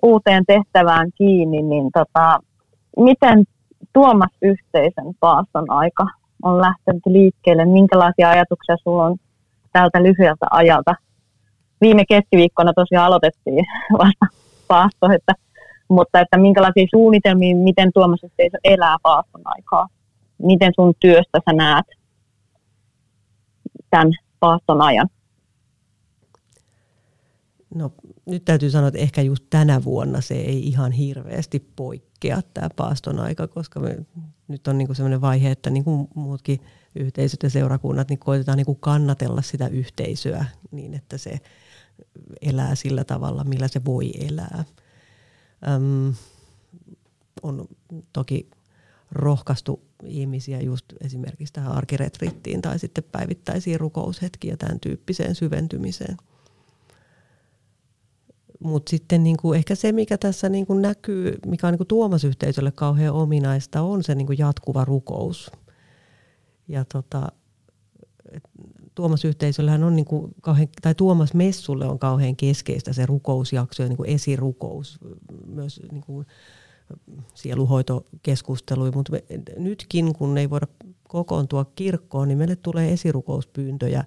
uuteen 0.03 0.44
tehtävään 0.46 1.11
kiinni, 1.14 1.62
niin 1.62 1.90
tota, 1.92 2.38
miten 2.96 3.44
Tuomas 3.92 4.31
yhteisen 4.42 5.05
paaston 5.20 5.70
aika 5.70 6.07
on 6.42 6.61
lähtenyt 6.61 7.03
liikkeelle? 7.07 7.64
Minkälaisia 7.64 8.31
ajatuksia 8.31 8.77
sinulla 8.77 9.05
on 9.05 9.16
tältä 9.73 10.03
lyhyeltä 10.03 10.46
ajalta? 10.51 10.94
Viime 11.81 12.05
keskiviikkona 12.09 12.73
tosiaan 12.73 13.07
aloitettiin 13.07 13.64
vasta 13.99 14.27
paasto, 14.68 15.07
että, 15.14 15.33
mutta 15.88 16.20
että 16.20 16.38
minkälaisia 16.38 16.87
suunnitelmia, 16.90 17.57
miten 17.57 17.90
Tuomas 17.94 18.25
yhteisö 18.25 18.59
elää 18.64 18.96
paaston 19.03 19.42
aikaa? 19.44 19.87
Miten 20.42 20.73
sun 20.77 20.92
työstä 21.01 21.40
sä 21.44 21.53
näet 21.53 21.87
tämän 23.90 24.12
paaston 24.40 24.83
ajan? 24.83 25.09
No 27.74 27.92
nyt 28.26 28.44
täytyy 28.44 28.70
sanoa, 28.70 28.88
että 28.88 29.00
ehkä 29.00 29.22
just 29.22 29.44
tänä 29.50 29.85
vuonna 29.85 30.20
se 30.20 30.35
ei 30.35 30.68
ihan 30.68 30.92
hirveästi 30.92 31.70
poikkea 31.76 32.42
tämä 32.54 32.68
paaston 32.76 33.18
aika, 33.18 33.48
koska 33.48 33.80
me, 33.80 33.98
nyt 34.48 34.68
on 34.68 34.78
niinku 34.78 34.94
sellainen 34.94 35.20
vaihe, 35.20 35.50
että 35.50 35.70
niin 35.70 35.85
kuin 35.85 36.09
muutkin 36.14 36.61
yhteisöt 36.94 37.42
ja 37.42 37.50
seurakunnat, 37.50 38.09
niin 38.09 38.18
koitetaan 38.18 38.56
niinku 38.56 38.74
kannatella 38.74 39.42
sitä 39.42 39.66
yhteisöä 39.66 40.44
niin, 40.70 40.94
että 40.94 41.18
se 41.18 41.40
elää 42.42 42.74
sillä 42.74 43.04
tavalla, 43.04 43.44
millä 43.44 43.68
se 43.68 43.85
voi 43.85 44.12
elää. 44.28 44.64
Öm, 45.68 46.14
on 47.42 47.68
toki 48.12 48.50
rohkaistu 49.12 49.83
ihmisiä 50.04 50.61
just 50.61 50.85
esimerkiksi 51.00 51.52
tähän 51.52 51.72
arkiretrittiin 51.72 52.62
tai 52.62 52.78
sitten 52.78 53.04
päivittäisiin 53.12 53.80
rukoushetkiä 53.80 54.56
tämän 54.56 54.80
tyyppiseen 54.80 55.35
syventymiseen. 55.35 56.16
Mutta 58.64 58.90
sitten 58.90 59.23
niinku 59.23 59.53
ehkä 59.53 59.75
se, 59.75 59.92
mikä 59.92 60.18
tässä 60.18 60.49
niinku 60.49 60.75
näkyy, 60.75 61.38
mikä 61.46 61.66
on 61.66 61.73
niinku 61.73 61.85
Tuomas-yhteisölle 61.85 62.73
kauhean 62.73 63.14
ominaista, 63.14 63.83
on 63.83 64.03
se 64.03 64.14
niinku 64.14 64.33
jatkuva 64.33 64.85
rukous. 64.85 65.51
Ja 66.68 66.85
tota, 66.85 67.29
Tuomas 68.94 69.25
yhteisöllähän 69.25 69.85
on 69.85 69.96
niinku 69.96 70.31
kauhean, 70.40 70.68
tai 70.83 70.94
Tuomas 70.94 71.35
Messulle 71.35 71.87
on 71.87 71.99
kauhean 71.99 72.37
keskeistä 72.37 72.92
se 72.92 73.07
rukousjakso 73.07 73.83
ja 73.83 73.88
niinku 73.88 74.05
esirukous, 74.05 74.99
myös 75.46 75.81
niinku 75.92 76.25
sieluhoitokeskustelui, 77.35 78.90
mutta 78.90 79.12
nytkin 79.57 80.12
kun 80.12 80.38
ei 80.38 80.51
voida 80.51 80.66
kokoontua 81.09 81.64
kirkkoon, 81.75 82.29
niin 82.29 82.38
meille 82.38 82.57
tulee 82.57 82.92
esirukouspyyntöjä 82.92 84.05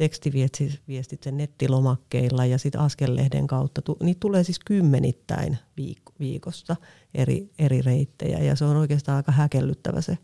tekstiviestitse 0.00 1.32
nettilomakkeilla 1.32 2.46
ja 2.46 2.58
sitten 2.58 2.80
askellehden 2.80 3.46
kautta. 3.46 3.80
Niitä 4.02 4.20
tulee 4.20 4.44
siis 4.44 4.58
kymmenittäin 4.58 5.58
viik- 5.80 6.12
viikossa 6.20 6.76
eri, 7.14 7.50
eri 7.58 7.82
reittejä 7.82 8.38
ja 8.38 8.56
se 8.56 8.64
on 8.64 8.76
oikeastaan 8.76 9.16
aika 9.16 9.32
häkellyttävä 9.32 10.00
se 10.00 10.18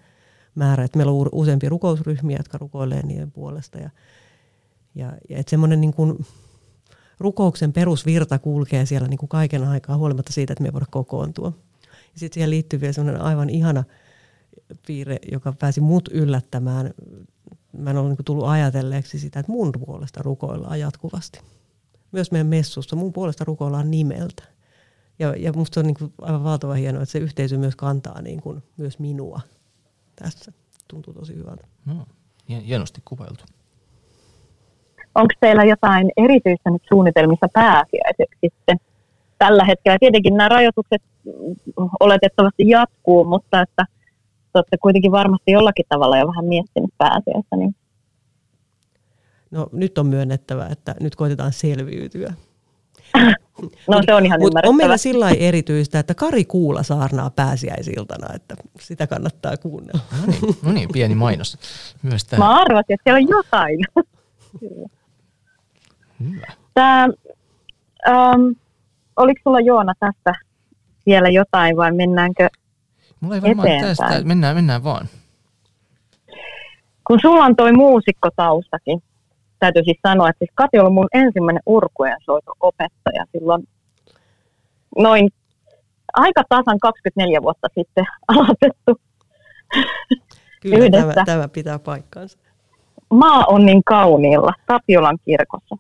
määrä, 0.55 0.85
että 0.85 0.97
meillä 0.97 1.13
on 1.13 1.29
useampia 1.33 1.71
rukousryhmiä, 1.71 2.37
jotka 2.37 2.59
rukoilee 2.59 3.07
niiden 3.07 3.33
puolesta 3.33 3.79
ja, 3.79 3.91
ja, 4.95 5.13
ja 5.29 5.39
että 5.39 5.51
semmoinen 5.51 5.81
niin 5.81 5.95
kuin 5.95 6.27
rukouksen 7.19 7.73
perusvirta 7.73 8.39
kulkee 8.39 8.87
siellä 8.87 9.09
niin 9.09 9.19
kuin 9.19 9.29
kaiken 9.29 9.65
aikaa 9.65 9.97
huolimatta 9.97 10.33
siitä, 10.33 10.53
että 10.53 10.63
me 10.63 10.69
ei 10.69 10.73
voida 10.73 10.87
kokoontua. 10.91 11.53
Ja 11.85 12.21
sitten 12.21 12.35
siihen 12.35 12.51
liittyy 12.51 12.81
vielä 12.81 12.93
semmoinen 12.93 13.23
aivan 13.23 13.51
ihana 13.51 13.85
piirre, 14.87 15.19
joka 15.33 15.53
pääsi 15.53 15.81
mut 15.81 16.09
yllättämään. 16.13 16.95
Mä 17.73 17.91
en 17.91 17.97
ole 17.97 18.09
niin 18.09 18.25
tullut 18.25 18.49
ajatelleeksi 18.49 19.19
sitä, 19.19 19.41
että 19.41 19.53
mun 19.53 19.73
puolesta 19.73 20.23
rukoillaan 20.23 20.81
jatkuvasti. 20.81 21.41
Myös 22.13 22.33
meidän 22.33 22.47
messussa 22.47 22.97
mun 22.97 23.13
puolesta 23.13 23.45
rukoillaan 23.45 23.91
nimeltä. 23.91 24.43
Ja, 25.19 25.35
ja 25.37 25.53
musta 25.53 25.75
se 25.75 25.81
on 25.81 25.87
niin 25.87 25.97
kuin 25.99 26.13
aivan 26.21 26.45
valtava 26.45 26.75
hienoa, 26.75 27.03
että 27.03 27.13
se 27.13 27.19
yhteisö 27.19 27.59
myös 27.59 27.77
kantaa 27.77 28.23
niin 28.23 28.43
kuin 28.43 28.63
myös 28.77 28.99
minua 28.99 29.41
tässä. 30.17 30.53
Tuntuu 30.89 31.15
tosi 31.15 31.35
hyvältä. 31.35 31.67
No, 31.87 32.07
hienosti 32.49 33.01
kuvailtu. 33.05 33.45
Onko 35.15 35.35
teillä 35.41 35.65
jotain 35.65 36.11
erityistä 36.17 36.71
nyt 36.71 36.83
suunnitelmissa 36.89 37.47
pääsiäiseksi 37.53 38.39
sitten? 38.41 38.77
Tällä 39.39 39.65
hetkellä 39.65 39.99
tietenkin 40.01 40.37
nämä 40.37 40.49
rajoitukset 40.49 41.03
oletettavasti 42.01 42.69
jatkuu, 42.69 43.25
mutta 43.25 43.61
että 43.63 43.85
olette 44.59 44.77
kuitenkin 44.79 45.13
varmasti 45.13 45.53
jollakin 45.53 45.85
tavalla 45.89 46.19
jo 46.19 46.27
vähän 46.27 46.45
miettinyt 46.45 46.91
pääasiassa. 46.99 47.57
Niin. 47.57 47.75
No 49.51 49.69
nyt 49.73 49.99
on 49.99 50.07
myönnettävä, 50.07 50.67
että 50.67 50.95
nyt 51.01 51.17
koitetaan 51.17 51.53
selviytyä. 51.53 52.33
no 53.89 54.03
se 54.07 54.15
on 54.15 54.27
ihan 54.27 54.41
Mut 54.41 54.53
on 54.67 54.77
meillä 54.77 54.97
sillä 54.97 55.31
erityistä, 55.31 55.99
että 55.99 56.15
Kari 56.15 56.45
Kuula 56.45 56.83
saarnaa 56.83 57.31
pääsiäisiltana, 57.31 58.35
että 58.35 58.55
sitä 58.81 59.07
kannattaa 59.07 59.57
kuunnella. 59.57 60.01
No 60.21 60.27
niin, 60.27 60.57
no 60.63 60.73
niin 60.73 60.89
pieni 60.93 61.15
mainos. 61.15 61.59
Myös 62.03 62.25
tämä. 62.25 62.45
Mä 62.45 62.61
arvasin, 62.61 62.95
että 62.95 63.03
siellä 63.05 63.17
on 63.19 63.29
jotain. 63.29 63.79
Hyvä. 66.21 66.47
Tämä, 66.75 67.09
um, 68.09 68.55
oliko 69.17 69.41
sulla 69.45 69.61
Joona 69.61 69.93
tästä 70.01 70.33
vielä 71.07 71.29
jotain 71.29 71.77
vai 71.77 71.93
mennäänkö 71.93 72.49
Mulla 73.21 73.35
ei 73.35 73.43
varmaan 73.43 73.69
eteenpäin? 73.69 73.97
tästä, 73.97 74.25
mennään, 74.25 74.57
mennään 74.57 74.85
vaan. 74.85 75.09
Kun 77.07 77.19
sulla 77.23 77.45
on 77.45 77.57
toi 77.57 77.73
muusikkotaustakin, 77.73 79.03
täytyy 79.59 79.85
siis 79.85 79.99
sanoa, 80.09 80.29
että 80.29 80.39
siis 80.39 80.51
Kati 80.55 80.79
oli 80.79 80.91
mun 80.91 81.09
ensimmäinen 81.15 81.63
urkujen 81.67 82.17
opettaja 82.61 83.25
silloin 83.33 83.69
noin 84.99 85.31
aika 86.15 86.43
tasan 86.49 86.79
24 86.81 87.43
vuotta 87.43 87.69
sitten 87.75 88.05
aloitettu 88.29 89.01
Kyllä 90.61 90.77
yhdessä. 90.77 91.13
Tämä, 91.13 91.25
tämä 91.25 91.49
pitää 91.49 91.79
paikkaansa. 91.79 92.39
Maa 93.11 93.45
on 93.49 93.67
niin 93.67 93.85
kauniilla 93.85 94.53
Tapiolan 94.67 95.19
kirkossa. 95.25 95.77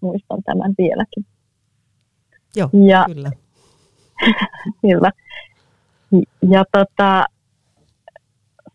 Muistan 0.00 0.42
tämän 0.44 0.74
vieläkin. 0.78 1.26
Joo, 2.56 2.68
ja, 2.86 3.04
kyllä. 3.14 3.30
kyllä. 4.82 5.10
Ja 6.50 6.64
tota, 6.72 7.24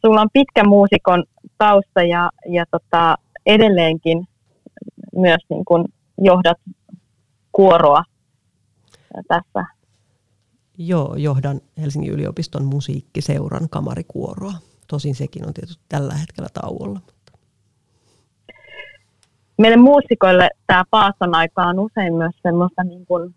sulla 0.02 0.22
on 0.22 0.30
pitkä 0.34 0.64
muusikon 0.64 1.24
tausta 1.58 2.04
ja, 2.04 2.30
ja 2.50 2.66
tota, 2.72 3.16
edelleenkin 3.46 4.28
myös 5.16 5.40
niin 5.50 5.66
kun 5.66 5.86
johdat 6.22 6.58
kuoroa 7.52 8.04
tässä. 9.28 9.66
Joo, 10.78 11.16
johdan 11.16 11.62
Helsingin 11.82 12.12
yliopiston 12.12 12.66
musiikkiseuran 12.66 13.70
kamarikuoroa. 13.70 14.54
Tosin 14.88 15.16
sekin 15.16 15.48
on 15.48 15.54
tietysti 15.54 15.84
tällä 15.90 16.14
hetkellä 16.14 16.50
tauolla. 16.54 17.00
Meille 19.58 19.78
muusikoille 19.78 20.50
tämä 20.68 20.84
paaston 20.92 21.36
aika 21.36 21.62
on 21.62 21.80
usein 21.80 22.14
myös 22.14 22.36
semmoista 22.44 22.84
niin 22.84 23.06
kuin 23.06 23.36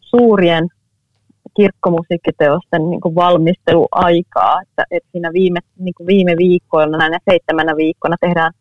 suurien 0.00 0.68
kirkkomusiikkiteosten 1.56 2.90
niin 2.90 3.00
kuin 3.00 3.14
valmisteluaikaa, 3.14 4.62
että, 4.62 4.84
että 4.90 5.08
siinä 5.12 5.30
viime, 5.32 5.60
niin 5.78 5.94
kuin 5.94 6.06
viime 6.06 6.34
viikkoina, 6.38 6.98
näinä 6.98 7.18
seitsemänä 7.30 7.76
viikkona 7.76 8.16
tehdään 8.20 8.52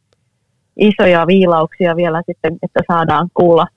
isoja 0.78 1.28
viilauksia 1.28 1.96
vielä 1.96 2.22
sitten, 2.26 2.58
että 2.64 2.80
saadaan 2.92 3.28
kuulla 3.34 3.68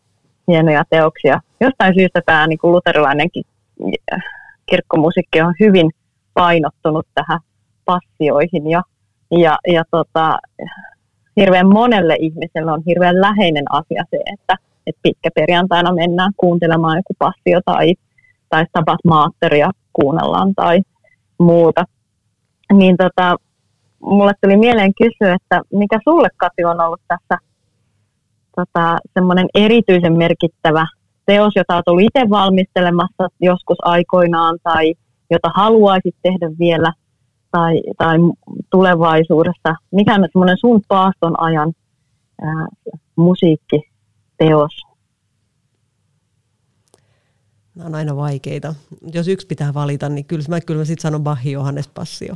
hienoja 0.49 0.85
teoksia. 0.91 1.41
Jostain 1.61 1.95
syystä 1.95 2.21
tämä 2.27 2.47
niin 2.47 2.59
kuin 2.59 2.73
luterilainenkin 2.73 3.45
kirkkomusiikki 4.67 5.41
on 5.41 5.55
hyvin 5.61 5.91
painottunut 6.35 7.07
tähän 7.15 7.41
passioihin 7.85 8.71
ja, 8.71 8.83
ja, 9.31 9.59
ja 9.67 9.85
tota, 9.91 10.39
hirveän 11.37 11.67
monelle 11.67 12.17
ihmiselle 12.21 12.73
on 12.73 12.83
hirveän 12.87 13.21
läheinen 13.21 13.65
asia 13.71 14.05
se, 14.11 14.17
että, 14.17 14.57
että 14.87 15.01
pitkä 15.03 15.31
perjantaina 15.35 15.95
mennään 15.95 16.33
kuuntelemaan 16.37 16.97
joku 16.97 17.15
passio 17.19 17.61
tai 17.65 17.95
tai 18.55 18.67
tapas 18.73 18.99
maatteria 19.05 19.71
kuunnellaan 19.93 20.55
tai 20.55 20.81
muuta. 21.39 21.85
Niin 22.73 22.97
tota, 22.97 23.37
mulle 24.03 24.33
tuli 24.41 24.57
mieleen 24.57 24.93
kysyä, 25.03 25.35
että 25.35 25.61
mikä 25.73 25.99
sulle 26.05 26.29
Kati 26.37 26.65
on 26.65 26.81
ollut 26.81 27.01
tässä 27.09 27.39
tota, 28.57 28.99
semmoinen 29.15 29.47
erityisen 29.55 30.19
merkittävä 30.19 30.87
teos, 31.27 31.53
jota 31.57 31.75
olet 31.75 31.89
ollut 31.89 32.03
itse 32.03 32.31
valmistelemassa 32.31 33.29
joskus 33.41 33.77
aikoinaan 33.83 34.59
tai 34.63 34.95
jota 35.31 35.49
haluaisit 35.55 36.15
tehdä 36.23 36.51
vielä 36.59 36.93
tai, 37.51 37.83
tai 37.99 38.17
tulevaisuudessa. 38.71 39.75
Mikä 39.91 40.15
on 40.15 40.29
semmoinen 40.33 40.59
sun 40.61 40.81
paaston 40.89 41.41
ajan 41.41 41.73
ää, 42.43 42.67
musiikkiteos? 43.17 44.94
Nämä 47.75 47.87
on 47.87 47.95
aina 47.95 48.17
vaikeita. 48.17 48.75
Jos 49.13 49.29
yksi 49.29 49.47
pitää 49.47 49.75
valita, 49.75 50.09
niin 50.09 50.25
kyllä 50.25 50.45
mä, 50.49 50.61
kyllä 50.61 50.79
mä 50.79 50.85
sitten 50.85 51.03
sanon 51.03 51.23
Bahi 51.23 51.53
Johannes 51.53 51.89
Passio. 51.89 52.35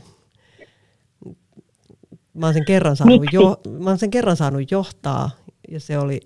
Mä 2.35 2.47
oon, 2.47 2.55
sen 2.55 2.65
kerran 2.65 2.97
saanut 2.97 3.25
jo, 3.33 3.61
mä 3.79 3.91
oon 3.91 3.99
sen 3.99 4.11
kerran 4.11 4.37
saanut 4.37 4.71
johtaa 4.71 5.31
ja 5.69 5.81
se 5.81 5.99
oli 5.99 6.21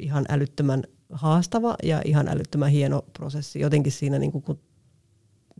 ihan 0.00 0.24
älyttömän 0.28 0.84
haastava 1.12 1.76
ja 1.82 2.02
ihan 2.04 2.28
älyttömän 2.28 2.70
hieno 2.70 3.02
prosessi. 3.12 3.60
Jotenkin 3.60 3.92
siinä 3.92 4.18
niin 4.18 4.32
kun 4.32 4.58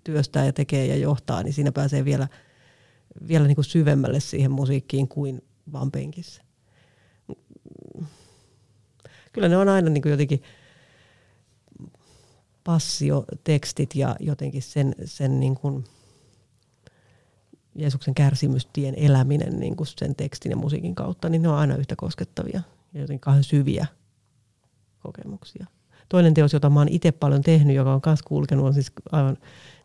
työstää 0.04 0.46
ja 0.46 0.52
tekee 0.52 0.86
ja 0.86 0.96
johtaa, 0.96 1.42
niin 1.42 1.52
siinä 1.52 1.72
pääsee 1.72 2.04
vielä, 2.04 2.28
vielä 3.28 3.46
niin 3.46 3.54
kuin 3.54 3.64
syvemmälle 3.64 4.20
siihen 4.20 4.50
musiikkiin 4.50 5.08
kuin 5.08 5.42
vaan 5.72 5.90
penkissä. 5.90 6.42
Kyllä 9.32 9.48
ne 9.48 9.56
on 9.56 9.68
aina 9.68 9.90
niin 9.90 10.02
kuin 10.02 10.10
jotenkin 10.10 10.42
passiotekstit 12.64 13.94
ja 13.94 14.16
jotenkin 14.20 14.62
sen, 14.62 14.94
sen 15.04 15.40
niin 15.40 15.54
kuin 15.54 15.84
Jeesuksen 17.74 18.14
kärsimystien 18.14 18.94
eläminen 18.94 19.60
niin 19.60 19.76
kuin 19.76 19.86
sen 19.86 20.14
tekstin 20.14 20.50
ja 20.50 20.56
musiikin 20.56 20.94
kautta, 20.94 21.28
niin 21.28 21.42
ne 21.42 21.48
on 21.48 21.58
aina 21.58 21.76
yhtä 21.76 21.96
koskettavia 21.96 22.62
ja 22.94 23.00
jotenkin 23.00 23.20
kauhean 23.20 23.44
syviä 23.44 23.86
kokemuksia. 25.02 25.66
Toinen 26.08 26.34
teos, 26.34 26.52
jota 26.52 26.70
mä 26.70 26.80
oon 26.80 26.88
itse 26.88 27.12
paljon 27.12 27.42
tehnyt, 27.42 27.76
joka 27.76 27.94
on 27.94 28.00
myös 28.06 28.22
kulkenut, 28.22 28.66
on 28.66 28.74
siis 28.74 28.92
aivan 29.12 29.36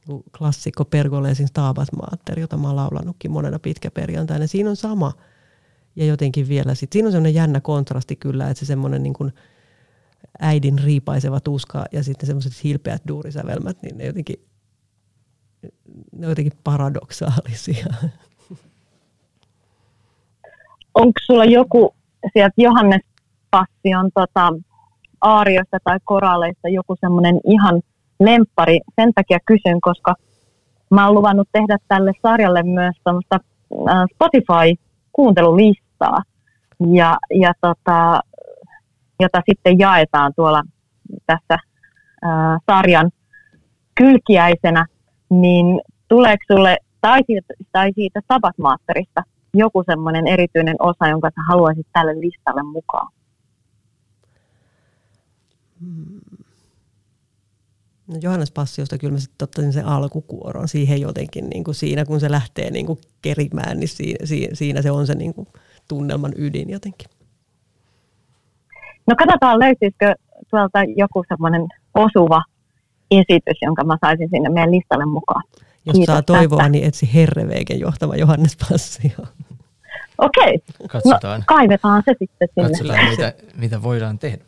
niin 0.08 0.24
klassikko 0.38 0.86
Pergolesin 0.86 1.48
Stabat 1.48 1.88
Mater, 1.92 2.40
jota 2.40 2.58
mä 2.58 2.68
oon 2.68 2.76
laulannutkin 2.76 3.32
monena 3.32 3.60
pitkäperjantaina. 3.60 4.48
Siinä 4.48 4.70
on 4.70 4.76
sama. 4.76 5.14
Ja 5.96 6.06
jotenkin 6.06 6.48
vielä 6.48 6.76
sit, 6.76 6.92
siinä 6.94 7.08
on 7.08 7.12
semmoinen 7.12 7.34
jännä 7.34 7.62
kontrasti 7.62 8.16
kyllä, 8.16 8.50
että 8.50 8.60
se 8.60 8.66
semmoinen 8.66 9.04
niin 9.04 9.14
kuin– 9.14 9.34
äidin 10.40 10.80
riipaiseva 10.80 11.40
tuska 11.40 11.86
ja 11.92 12.04
sitten 12.04 12.28
semmoiset 12.28 12.64
hilpeät 12.64 13.02
duurisävelmät, 13.08 13.78
niin 13.82 13.98
ne 13.98 14.06
jotenkin 14.06 14.40
ne 16.12 16.28
on 16.28 16.32
jotenkin 16.32 16.60
paradoksaalisia. 16.64 17.86
Onko 20.94 21.20
sulla 21.26 21.46
joku 21.46 21.96
sieltä 22.34 22.54
Johannes 22.58 23.02
Passion 23.52 24.10
tota, 24.14 24.54
aariosta 25.22 25.78
tai 25.84 25.98
koraleista 26.04 26.70
joku 26.70 26.96
semmoinen 27.00 27.40
ihan 27.48 27.82
lemppari? 28.20 28.80
Sen 28.96 29.14
takia 29.14 29.40
kysyn, 29.46 29.82
koska 29.82 30.16
mä 30.92 31.06
oon 31.06 31.16
luvannut 31.16 31.50
tehdä 31.52 31.78
tälle 31.88 32.12
sarjalle 32.22 32.64
myös 32.64 32.96
semmoista 33.04 33.40
Spotify-kuuntelulistaa, 34.14 36.24
ja, 36.94 37.18
ja 37.40 37.54
tota, 37.62 38.20
jota 39.20 39.42
sitten 39.50 39.80
jaetaan 39.80 40.34
tuolla 40.36 40.64
tässä 41.26 41.58
ää, 42.22 42.60
sarjan 42.72 43.12
kylkiäisenä, 43.96 44.86
niin 45.30 45.82
tuleeko 46.08 46.44
sulle 46.48 46.78
tai 47.02 47.20
siitä, 47.28 47.54
tai 47.72 47.92
siitä 47.96 48.22
Sabatmasterista 48.34 49.24
joku 49.54 49.84
semmoinen 49.86 50.28
erityinen 50.28 50.76
osa, 50.80 51.08
jonka 51.08 51.30
sä 51.30 51.42
haluaisit 51.50 51.88
tälle 51.94 52.20
listalle 52.20 52.64
mukaan? 52.64 53.08
Hmm. 55.80 56.20
No 58.08 58.16
Johannes 58.22 58.52
Passiosta 58.52 58.98
kyllä 58.98 59.14
mä 59.14 59.20
sitten 59.20 59.46
ottaisin 59.46 59.74
sen 59.74 59.86
alkukuoron 59.86 60.68
siihen 60.68 61.02
jotenkin, 61.02 61.50
niin 61.50 61.64
kuin 61.64 61.76
siinä 61.76 62.06
kun 62.06 62.20
se 62.20 62.32
lähtee 62.32 62.72
niin 62.72 62.86
kuin 62.86 63.00
kerimään, 63.22 63.80
niin 63.80 63.90
siinä, 64.24 64.56
siinä 64.56 64.82
se 64.82 64.92
on 64.92 65.08
se 65.08 65.16
niin 65.16 65.34
kuin 65.34 65.48
tunnelman 65.88 66.34
ydin 66.38 66.70
jotenkin. 66.70 67.10
No 69.08 69.16
katsotaan 69.16 69.60
löytyisikö 69.60 70.16
tuolta 70.50 70.80
joku 70.96 71.24
semmoinen 71.28 71.62
osuva 71.94 72.44
esitys, 73.12 73.58
jonka 73.62 73.84
mä 73.84 73.98
saisin 74.02 74.30
sinne 74.30 74.50
meidän 74.50 74.72
listalle 74.72 75.06
mukaan. 75.06 75.44
Jos 75.86 75.94
Kiitos 75.94 76.14
saa 76.14 76.22
toivoa, 76.22 76.58
tästä. 76.58 76.70
niin 76.70 76.86
etsi 76.86 77.14
Herreveiken 77.14 77.80
johtama 77.80 78.16
Johannes 78.16 78.58
Passio. 78.70 79.12
Okei, 80.18 80.56
okay. 80.56 80.88
Katsotaan. 80.88 81.40
No, 81.40 81.44
kaivetaan 81.48 82.04
se 82.06 82.16
sitten 82.20 82.48
sinne. 82.54 82.70
Katsotaan, 82.70 83.10
mitä, 83.10 83.34
mitä 83.56 83.84
voidaan 83.84 84.20
tehdä. 84.20 84.44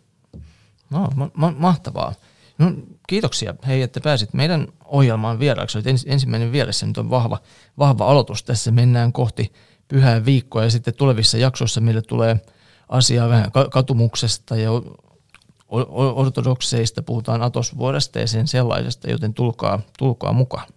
No, 0.90 1.08
ma- 1.16 1.32
ma- 1.34 1.54
mahtavaa. 1.58 2.14
No, 2.58 2.72
kiitoksia, 3.08 3.56
hei, 3.68 3.82
että 3.82 4.00
pääsit 4.02 4.34
meidän 4.34 4.68
ohjelmaan 4.86 5.40
vieraaksi. 5.40 5.78
Olet 5.78 5.88
ens, 5.88 6.06
ensimmäinen 6.10 6.52
vieressä, 6.52 6.86
nyt 6.86 6.98
on 6.98 7.10
vahva, 7.10 7.38
vahva 7.78 8.06
aloitus 8.12 8.44
tässä. 8.44 8.72
Mennään 8.72 9.14
kohti 9.14 9.52
pyhää 9.88 10.26
viikkoa 10.26 10.64
ja 10.64 10.70
sitten 10.70 10.94
tulevissa 10.94 11.38
jaksoissa 11.38 11.82
meille 11.82 12.02
tulee 12.02 12.40
asiaa 12.90 13.30
vähän 13.30 13.52
katumuksesta 13.72 14.56
ja 14.56 14.70
ortodokseista, 16.16 17.02
puhutaan 17.02 17.42
atosvuodesta 17.42 18.20
ja 18.20 18.28
sen 18.28 18.48
sellaisesta, 18.48 19.10
joten 19.10 19.34
tulkaa, 19.34 19.80
tulkaa 19.98 20.34
mukaan. 20.34 20.68